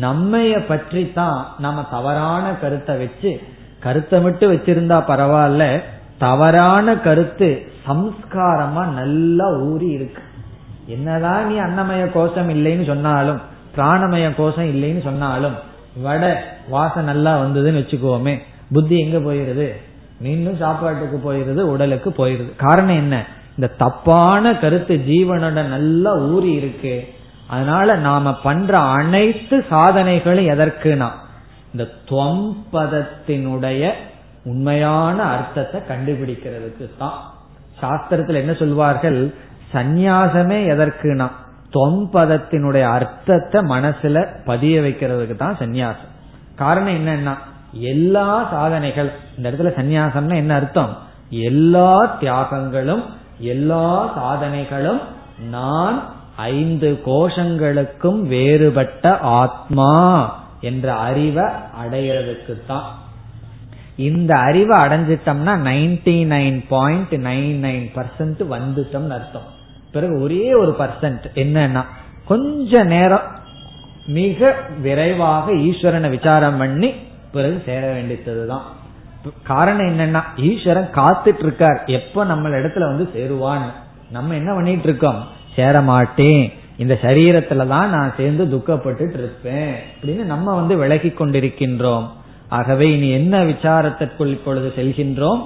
நம்மைய 0.00 0.66
பற்றி 0.66 1.12
தான் 1.12 1.46
நம்ம 1.58 1.82
தவறான 1.90 2.52
கருத்தை 2.52 2.96
வச்சு 2.96 3.40
கருத்தை 3.80 4.20
மட்டும் 4.20 4.52
வச்சிருந்தா 4.52 4.98
பரவாயில்ல 5.08 5.82
தவறான 6.18 6.96
கருத்து 6.96 7.66
சம்ஸ்காரமா 7.88 8.82
நல்லா 9.00 9.46
ஊறி 9.60 9.88
இருக்கு. 9.88 10.22
என்னதான் 10.86 11.48
நீ 11.48 11.56
அன்னமய 11.58 12.12
கோஷம் 12.12 12.48
இல்லைன்னு 12.48 12.86
சொன்னாலும் 12.86 13.40
பிராணமய 13.76 14.34
கோஷம் 14.36 14.64
இல்லைன்னு 14.64 15.02
சொன்னாலும் 15.02 15.54
வட 16.02 16.44
வாசம் 16.68 17.04
நல்லா 17.04 17.32
வந்ததுன்னு 17.42 17.80
வச்சுக்கோமே 17.82 18.34
புத்தி 18.72 18.98
எங்க 18.98 19.18
போயிருது? 19.18 19.68
மீண்டும் 20.20 20.56
சாப்பாட்டுக்கு 20.56 21.32
போயிருது 21.32 21.60
உடலுக்கு 21.60 22.10
போயிருது 22.10 22.56
காரணம் 22.56 22.96
என்ன? 22.96 23.24
இந்த 23.56 23.72
தப்பான 23.78 24.54
கருத்து 24.54 24.94
ஜீவனோட 25.06 25.66
நல்லா 25.66 26.16
ஊறி 26.16 26.52
இருக்கு. 26.52 27.14
அதனால 27.48 27.96
நாம 27.96 28.34
பண்ற 28.34 28.78
அனைத்து 28.78 29.64
சாதனைகளும் 29.70 30.50
எதற்குனா 30.54 31.08
இந்த 31.72 31.84
துவம்பதத்தினுடைய 32.08 33.92
உண்மையான 34.44 35.22
அர்த்தத்தை 35.22 35.80
கண்டுபிடிக்கிறதுக்கு 35.80 36.90
தான். 36.98 37.18
சாஸ்திரத்தில் 37.82 38.34
என்ன 38.34 38.52
சொல்வார்கள்? 38.52 39.34
சந்நியாசமே 39.72 40.58
எதற்குனா 40.74 41.28
தொம்பதத்தினுடைய 41.72 42.82
அர்த்தத்தை 42.82 43.60
மனசுல 43.60 44.26
பதிய 44.44 44.80
வைக்கிறதுக்கு 44.80 45.36
தான் 45.36 45.56
சந்நியாசம். 45.58 46.12
காரணம் 46.56 47.06
என்னன்னா 47.06 47.34
எல்லா 47.80 48.48
சாதனைகள். 48.50 49.12
இந்த 49.36 49.50
இடத்துல 49.50 49.70
சந்நியாசம்னா 49.78 50.34
என்ன 50.34 50.54
அர்த்தம்? 50.54 50.98
எல்லா 51.30 52.16
தியாகங்களும் 52.20 53.02
எல்லா 53.38 54.16
சாதனைகளும் 54.18 55.00
நான் 55.50 56.02
ஐந்து 56.36 57.00
கோஷங்களுக்கும் 57.06 58.20
வேறுபட்ட 58.20 59.18
ஆத்மா 59.18 59.92
என்ற 60.60 60.94
அறிவை 60.94 61.44
அடையிறதுக்கு 61.84 62.66
தான் 62.66 62.84
இந்த 63.96 64.34
அறிவை 64.34 64.78
அடைஞ்சிட்டோம்னா 64.78 65.54
ninety 65.64 66.16
nine 66.26 66.64
point 66.68 67.12
nine 67.12 67.58
nine 67.64 67.86
percent 67.94 68.42
வந்துட்டோம்னு 68.50 69.08
அர்த்தம். 69.08 69.54
பிறகு 69.92 70.20
ஒரே 70.20 70.54
ஒரு 70.54 70.76
பர்சன்ட் 70.78 71.24
என்னன்னா 71.34 71.84
கொஞ்ச 72.24 72.84
நேரம் 72.84 73.34
மிக 74.06 74.54
விரைவாக 74.82 75.52
ஈஸ்வரனை 75.52 76.10
விசாரம் 76.10 76.58
பண்ணி 76.58 76.94
பிறகு 77.38 77.56
சேர 77.68 77.82
வேண்டியதுதான் 77.92 78.66
காரணம் 79.50 79.88
என்னன்னா 79.90 80.20
ஈஸ்வரன் 80.48 80.92
காத்துட்டு 80.98 81.42
இருக்கார் 81.46 81.78
எப்ப 81.98 82.24
நம்ம 82.30 82.48
இடத்துல 82.58 82.84
வந்து 82.90 83.04
சேருவான்னு. 83.14 83.70
நம்ம 84.16 84.34
என்ன 84.40 84.50
பண்ணிட்டு 84.54 84.86
இருக்கோம் 84.88 85.20
சேர 85.56 85.74
மாட்டேன் 85.88 86.44
இந்த 86.82 86.94
சரீரத்துல 87.02 87.64
தான் 87.72 87.92
நான் 87.94 88.16
சேர்ந்து 88.16 88.44
துக்கப்பட்டு 88.52 89.04
இருப்பேன் 89.20 89.74
அப்படின்னு 89.90 90.24
நம்ம 90.32 90.54
வந்து 90.54 90.74
விலகி 90.82 91.10
கொண்டிருக்கின்றோம். 91.18 92.06
ஆகவே 92.58 92.86
இனி 92.96 93.08
என்ன 93.18 93.36
விசாரத்திற்குள் 93.52 94.34
இப்பொழுது 94.36 94.68
செல்கின்றோம்? 94.76 95.40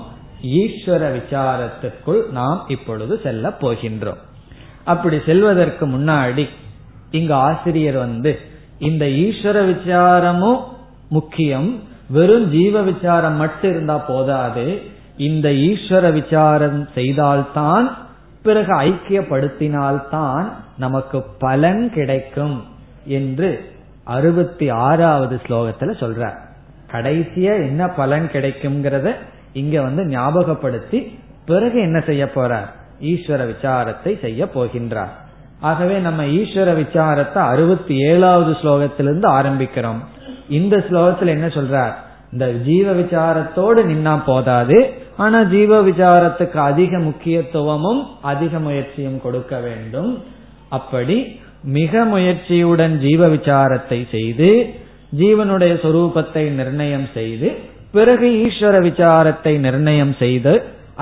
ஈஸ்வர 0.61 1.03
விசாரத்திற்குள் 1.18 2.20
நாம் 2.38 2.59
இப்பொழுது 2.74 3.14
செல்ல 3.24 3.53
போகின்றோம். 3.62 4.20
அப்படி 4.93 5.16
செல்வதற்கு 5.26 5.86
முன்னாடி 5.86 6.45
இங்கு 7.18 7.34
ஆசிரியர் 7.47 7.99
வந்து 8.07 8.32
இந்த 8.88 9.05
ஈஸ்வர 9.22 9.57
விசாரமும் 9.72 10.61
முக்கியம். 11.11 11.68
வெறும் 12.11 12.50
ஜீவ 12.50 12.82
விசாரம் 12.82 13.36
மட்டும் 13.36 13.70
இருந்தா 13.70 13.96
போதாது. 13.96 14.66
இந்த 15.16 15.48
ஈஸ்வர 15.48 16.12
விசாரம் 16.12 16.88
செய்தால்தான் 16.94 17.86
பிறகு 18.42 18.72
ஐக்கியப்படுத்தினால்தான் 18.80 20.44
நமக்கு 20.78 21.18
பலன் 21.38 21.82
கிடைக்கும் 21.92 22.64
என்று 23.04 23.50
அறுபத்தி 24.04 24.68
ஆறாவது 24.68 25.40
ஸ்லோகத்துல 25.46 25.94
சொல்றார். 26.02 26.38
கடைசியா 26.92 27.54
என்ன 27.66 27.88
பலன் 27.88 28.30
கிடைக்கும்ங்கிறத 28.32 29.08
இங்க 29.52 29.80
வந்து 29.80 30.02
ஞாபகப்படுத்தி 30.06 31.00
பிறகு 31.46 31.80
என்ன 31.80 32.00
செய்ய 32.00 32.24
போறார்? 32.34 32.70
ஈஸ்வர 33.00 33.40
விசாரத்தை 33.52 34.20
செய்ய 34.20 34.48
போகின்றார். 34.54 35.14
ஆகவே 35.61 35.98
நம்ம 35.98 36.22
ஈஸ்வர 36.38 36.70
விசாரத்தை 36.82 37.38
அறுபத்தி 37.38 37.94
ஏழாவது 38.00 38.52
ஸ்லோகத்திலிருந்து 38.52 39.28
ஆரம்பிக்கிறோம். 39.38 40.00
இந்த 40.59 40.76
ஸ்லோகத்தில் 40.88 41.34
என்ன 41.36 41.48
சொல்றார்? 41.57 41.94
இந்த 42.32 42.46
ஜீவ 42.68 42.88
விசாரத்தோடு 43.03 43.80
நின்னா 43.90 44.14
போதாது 44.26 44.78
ஆனா 45.24 45.38
ஜீவ 45.55 45.78
விசாரத்துக்கு 45.88 46.59
அதிக 46.70 46.92
முக்கியத்துவமும் 47.07 48.03
அதிக 48.32 48.53
முயற்சியும் 48.66 49.20
கொடுக்க 49.24 49.55
வேண்டும். 49.66 50.11
அப்படி 50.78 51.16
மிக 51.78 52.03
முயற்சியுடன் 52.12 52.94
ஜீவ 53.07 53.22
விசாரத்தை 53.28 53.98
செய்து 54.14 54.51
ஜீவனுடைய 55.20 55.72
சொரூபத்தை 55.84 56.44
நிர்ணயம் 56.61 57.09
செய்து 57.14 57.48
பிறகு 57.96 58.28
ஈஸ்வர 58.44 58.76
விசாரத்தை 58.88 59.53
நிர்ணயம் 59.66 60.14
செய்து 60.22 60.53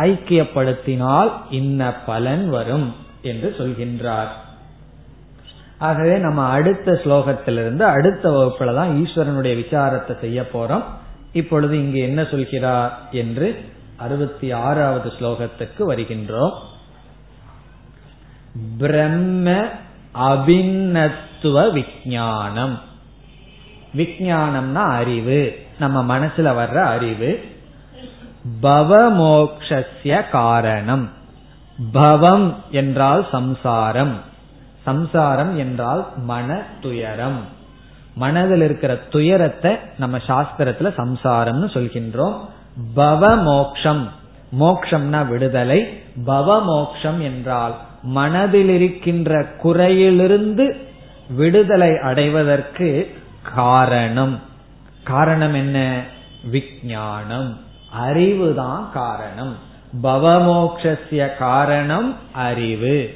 ஐக்கியப்படுத்தினால் 0.09 1.31
இன்ன 1.59 1.91
பலன் 2.07 2.45
வரும் 2.57 2.89
என்று 3.31 3.49
சொல்கின்றார். 3.59 4.31
ஆகவே 5.79 6.19
நம்ம 6.19 6.45
அடுத்த 6.45 6.93
ஸ்லோகத்திலிருந்து 6.93 7.81
அடுத்த 7.81 8.31
வகுப்புல 8.31 8.75
தான் 8.75 8.91
ஈஸ்வரனுடைய 8.91 9.55
விசாரத்தை 9.57 10.19
செய்ய 10.19 10.49
போறோம். 10.53 10.83
இப்பொழுது 11.33 11.79
இங்கு 11.79 11.99
என்ன 11.99 12.25
சொல்கிறார் 12.25 12.99
என்று 13.13 13.65
அறுபத்தி 13.97 14.53
ஆறாவது 14.53 15.13
ஸ்லோகத்துக்கு 15.19 15.79
வருகின்றோம். 15.79 16.53
பிரம்ம 18.79 19.51
அபிநத்துவ 20.15 21.09
விஜானம் 21.43 22.79
விஜானம்னா 23.97 24.85
அறிவு. 24.91 25.59
நம்ம 25.79 26.19
மனசுல 26.19 26.57
வர்ற 26.57 26.75
அறிவு. 26.75 27.45
பவமோக்ஷஸ்ய 28.63 30.31
காரணம். 30.31 31.11
பவம் 31.93 32.57
என்றால் 32.71 33.27
சம்சாரம். 33.31 34.37
சம்சாரம் 34.89 35.59
என்றால் 35.59 36.07
மன 36.17 36.63
துயரம். 36.81 37.41
மனதில் 38.15 38.63
இருக்கிற 38.63 38.95
துயரத்தை 38.95 39.77
நம்ம 39.99 40.17
சாஸ்திரத்துல 40.17 40.93
சம்சாரம்னு 40.97 41.67
சொல்கின்றோம். 41.77 42.39
பவ 42.97 43.43
மோக்ஷம். 43.43 44.09
மோக்ஷம்னா 44.61 45.29
விடுதலை. 45.29 46.03
பவ 46.27 46.63
மோக்ஷம் 46.63 47.21
என்றால் 47.21 47.75
மனதில் 48.03 48.69
இருக்கின்ற 48.69 49.47
குறையிலிருந்து 49.63 50.77
விடுதலை 51.37 51.99
அடைவதற்கு 51.99 53.19
காரணம். 53.55 54.41
காரணம் 55.05 55.55
என்ன? 55.55 56.03
விஞ்ஞானம். 56.45 57.61
அறிவுதான் 58.07 58.91
காரணம். 58.93 59.57
பவமோக்ஷிய 60.03 61.37
காரணம் 61.37 62.17
அறிவு. 62.33 63.15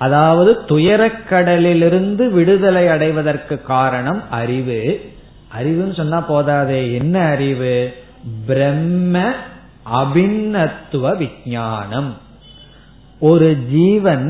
அதாவது 0.00 0.50
துயரக்கடலிலிருந்து 0.68 2.24
விடுதலை 2.28 2.84
அடைவதற்கு 2.88 3.62
காரணம் 3.62 4.20
அறிவு. 4.30 4.80
அறிவுன்னு 5.58 5.96
சொன்னா 5.96 6.20
போதாதே 6.20 6.80
என்ன 6.92 7.14
அறிவு? 7.34 7.74
பிரம்ம 8.46 9.14
அபிநத்துவ 9.92 11.04
விஞ்ஞானம் 11.16 12.10
ஒரு 13.20 13.48
ஜீவன் 13.70 14.26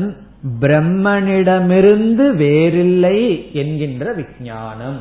பிரம்மனிடமிருந்து 0.59 2.25
வேறில்லை 2.35 3.19
என்கின்ற 3.53 4.13
விஞ்ஞானம் 4.13 4.99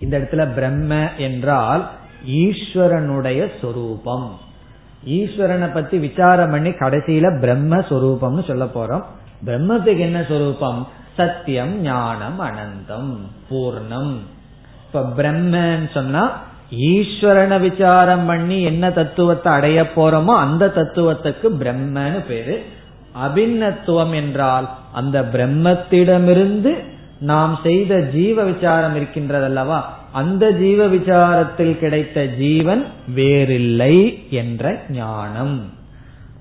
இந்த 0.00 0.14
இடத்துல 0.18 0.42
பிரம்ம 0.54 1.08
என்றால் 1.18 1.82
ஈஸ்வரனுடைய 2.28 3.40
சொரூபம். 3.60 4.28
ஈஸ்வரனை 5.08 5.68
பத்தி 5.72 5.96
விசாரம் 5.98 6.50
பண்ணி 6.50 6.70
கடைசியில 6.70 7.26
பிரம்மஸ்வரூபம்னு 7.42 8.46
சொல்ல 8.46 8.64
போறோம். 8.64 9.04
பிரம்மத்துக்கு 9.46 9.98
என்ன 9.98 10.24
சொரூபம்? 10.28 10.86
சத்தியம் 11.16 11.80
ஞானம் 11.80 12.40
அனந்தம் 12.40 13.12
பூர்ணம். 13.50 14.14
இப்ப 14.86 15.02
பிரம்மன்னு 15.16 15.90
சொன்னா 15.92 16.30
ஈஸ்வரனை 16.70 17.60
விசாரம் 17.60 18.26
பண்ணி 18.26 18.62
என்ன 18.62 18.90
தத்துவத்தை 18.90 19.52
அடைய 19.52 19.82
போறோமோ 19.96 20.34
அந்த 20.44 20.72
தத்துவத்துக்கு 20.76 21.48
பிரம்மன்னு 21.60 22.20
பேரு. 22.28 22.64
அபிநத்துவம் 23.26 24.14
என்றால் 24.14 24.70
அந்த 24.92 25.22
பிரம்மத்திடமிருந்து 25.22 26.72
நாம் 27.20 27.60
செய்த 27.62 28.00
ஜீவ 28.00 28.44
விசாரம் 28.44 28.96
இருக்கின்றதல்லவா? 28.96 29.80
அந்த 30.12 30.50
ஜீவ 30.50 30.86
விசாரத்தில் 30.86 31.78
கிடைத்த 31.78 32.24
ஜீவன் 32.24 32.86
வேறில்லை 33.14 34.26
என்ற 34.30 34.82
ஞானம். 34.90 35.56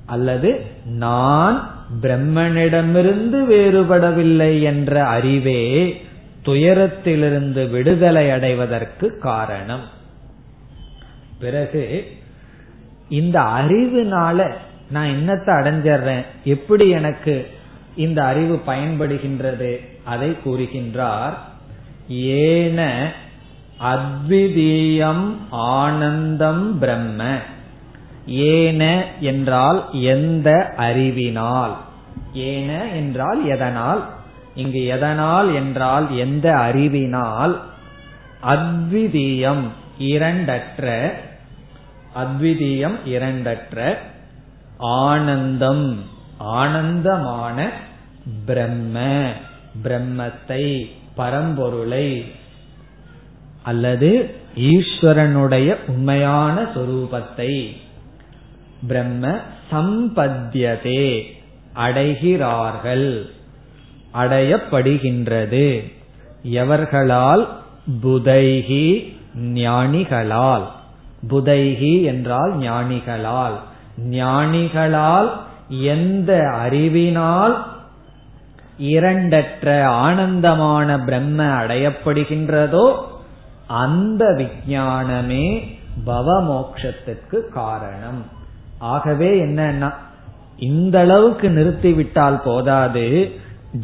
அல்லது 0.05 0.65
நான் 0.85 1.71
பிரம்மனிடமிருந்து 2.01 3.45
வேறுபடவில்லை 3.49 4.61
என்ற 4.61 5.05
அறிவே 5.05 6.01
துயரத்திலிருந்து 6.45 7.69
விடுதலை 7.69 8.31
அடைவதற்கு 8.31 9.19
காரணம். 9.19 9.83
பிறகு 11.39 12.11
இந்த 13.09 13.39
அறிவுனால 13.39 14.53
நான் 14.91 15.09
என்னத்தை 15.09 15.47
அடைஞ்சிடுறேன்? 15.47 16.25
எப்படி 16.43 16.89
எனக்கு 16.89 17.47
இந்த 17.95 18.23
அறிவு 18.23 18.61
பயன்படுகின்றது? 18.67 19.87
அதை 20.03 20.37
கூறுகின்றார் 20.45 21.33
ஏன 22.07 23.11
அத்விதீயம் 23.81 25.35
ஆனந்தம் 25.49 26.79
பிரம்ம. 26.79 27.37
ஏன 28.25 29.05
என்றால் 29.19 29.85
எந்த 29.91 30.73
அறிவினால். 30.77 31.77
ஏன 32.33 32.87
என்றால் 32.87 33.45
எதனால்? 33.45 34.09
இங்கு 34.55 34.85
எதனால் 34.85 35.53
என்றால் 35.53 36.15
எந்த 36.15 36.57
அறிவினால்? 36.57 37.61
அத்விதீயம் 38.43 39.63
இரண்டற்ற 39.99 41.11
அத்விதீயம் 42.15 42.97
இரண்டற்ற 43.05 43.97
ஆனந்தம் 44.77 45.99
ஆனந்தமான 46.37 47.69
பிரம்ம 48.45 49.25
பிரம்மத்தை 49.83 50.85
பரம்பொருளை 51.17 52.25
அல்லது 53.63 54.35
ஈஸ்வரனுடைய 54.55 55.75
உண்மையான 55.87 56.61
சொரூபத்தை. 56.61 57.77
பிரம்ம 58.87 59.35
சம்பத்தியதே. 59.71 61.23
அடைகிறார்கள். 61.75 63.21
அடையப்படுகின்றது. 64.13 65.91
எவர்களால்? 66.43 67.47
புதைகி 68.03 69.17
ஞானிகளால். 69.37 70.67
புதைகி 71.29 72.03
என்றால் 72.03 72.57
ஞானிகளால். 72.57 73.59
ஞானிகளால் 74.09 75.29
எந்த 75.69 76.49
அறிவினால்? 76.49 77.67
இரண்டற்ற 78.81 79.83
ஆனந்தமான 79.83 80.99
பிரம்ம 80.99 81.43
அடையப்படுகின்றதோ 81.43 82.93
அந்த 83.67 84.33
விஞ்ஞானமே 84.37 85.77
பவமோக்ஷத்துக்கு 86.05 87.47
காரணம். 87.53 88.41
ஆகவே 88.79 89.41
என்னன்னா 89.45 89.93
இந்த 90.57 90.99
அளவுக்கு 90.99 91.49
நிறுத்திவிட்டால் 91.49 92.41
போதாது 92.43 93.31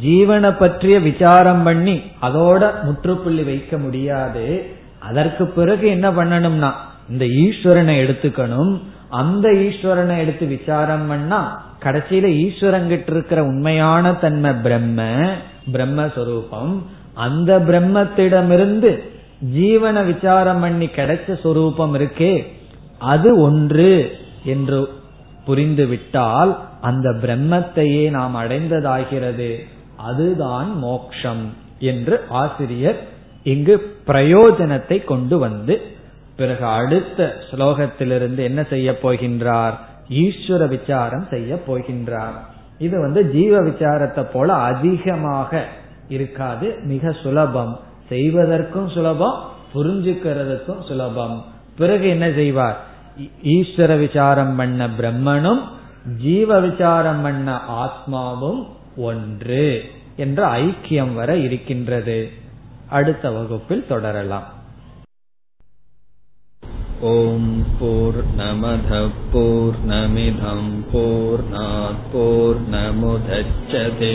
ஜீவனை 0.03 0.57
பற்றிய 0.57 0.99
விசாரம் 0.99 1.63
பண்ணி 1.63 2.01
அதோட 2.21 2.83
முற்றுப்புள்ளி 2.83 3.43
வைக்க 3.43 3.77
முடியாது. 3.77 4.65
அதற்கு 4.99 5.47
பிறகு 5.47 5.87
என்ன 5.87 6.11
பண்ணணும்னா 6.11 6.71
இந்த 7.09 7.25
ஈஸ்வரனை 7.25 7.95
எடுத்துக்கணும். 8.03 8.81
அந்த 9.09 9.49
ஈஸ்வரனை 9.49 10.17
எடுத்து 10.17 10.45
விசாரம் 10.45 11.07
பண்ணா 11.07 11.63
கடைசியில 11.83 12.27
ஈஸ்வரங்கிட்ட 12.45 13.11
இருக்கிற 13.11 13.43
உண்மையான 13.43 14.13
தன்மை 14.13 14.53
பிரம்ம 14.53 15.03
பிரம்மஸ்வரூபம். 15.71 16.77
அந்த 17.13 17.59
பிரம்மத்திடமிருந்து 17.59 18.99
ஜீவன 19.55 20.05
விசாரம் 20.05 20.59
பண்ணி 20.59 20.85
கிடைச்ச 20.85 21.39
சொரூபம் 21.39 21.95
இருக்கே 21.95 22.45
அது 22.99 23.41
ஒன்று. 23.41 24.17
என்று 24.49 24.79
புரிந்துவிட்டால் 25.47 26.51
அந்த 26.81 27.09
பிரம்மத்தையே 27.09 28.09
நாம் 28.09 28.35
அடைந்ததாகிறது. 28.35 29.49
அதுதான் 29.97 30.77
மோக்ஷம் 30.77 31.45
என்று 31.79 32.23
ஆசிரியர் 32.29 32.99
இங்கு 33.43 33.75
பிரயோஜனத்தை 34.07 35.03
கொண்டு 35.03 35.37
வந்து 35.37 35.81
பிறகு 36.35 36.65
அடுத்த 36.65 37.35
ஸ்லோகத்திலிருந்து 37.51 38.37
என்ன 38.37 38.63
செய்ய 38.63 38.97
போகின்றார்? 39.03 39.75
ஈஸ்வர 40.09 40.67
விசாரம் 40.67 41.27
செய்ய 41.29 41.61
போகின்றார். 41.67 42.37
இது 42.77 43.01
வந்து 43.01 43.31
ஜீவ 43.31 43.61
விசாரத்தை 43.63 44.23
போல 44.33 44.53
அதிகமாக 44.53 45.65
இருக்காது. 46.09 46.67
மிக 46.83 47.11
சுலபம். 47.23 47.79
செய்வதற்கும் 48.09 48.89
சுலபம் 48.89 49.37
புரிஞ்சுக்கிறதுக்கும் 49.73 50.87
சுலபம். 50.87 51.45
பிறகு 51.77 52.05
என்ன 52.09 52.31
செய்வார்? 52.31 52.77
ஈஸ்வர 53.54 53.98
விசாரம் 53.98 54.56
பண்ண 54.56 54.88
பிரம்மனும் 54.98 55.62
ஜீவ 56.22 56.60
விசாரம் 56.60 57.22
பண்ண 57.22 57.60
ஆத்மாவும் 57.82 58.66
ஒன்று 59.04 59.92
என்ற 60.24 60.48
ஐக்கியம் 60.64 61.14
வர 61.14 61.36
இருக்கின்றது 61.46 62.30
அடுத்த 62.90 63.30
வகுப்பில் 63.36 63.86
தொடரலாம் 63.86 64.50
ॐ 67.04 67.46
पूर्णमधपूर्णमिधम् 67.78 70.68
पूर्णात् 70.90 72.04
पूर्णमुदच्छते 72.12 74.12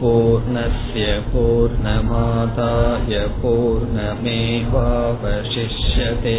पूर्णस्य 0.00 1.06
पूर्णमादाय 1.32 3.12
पूर्णमेवावशिष्यते 3.40 6.38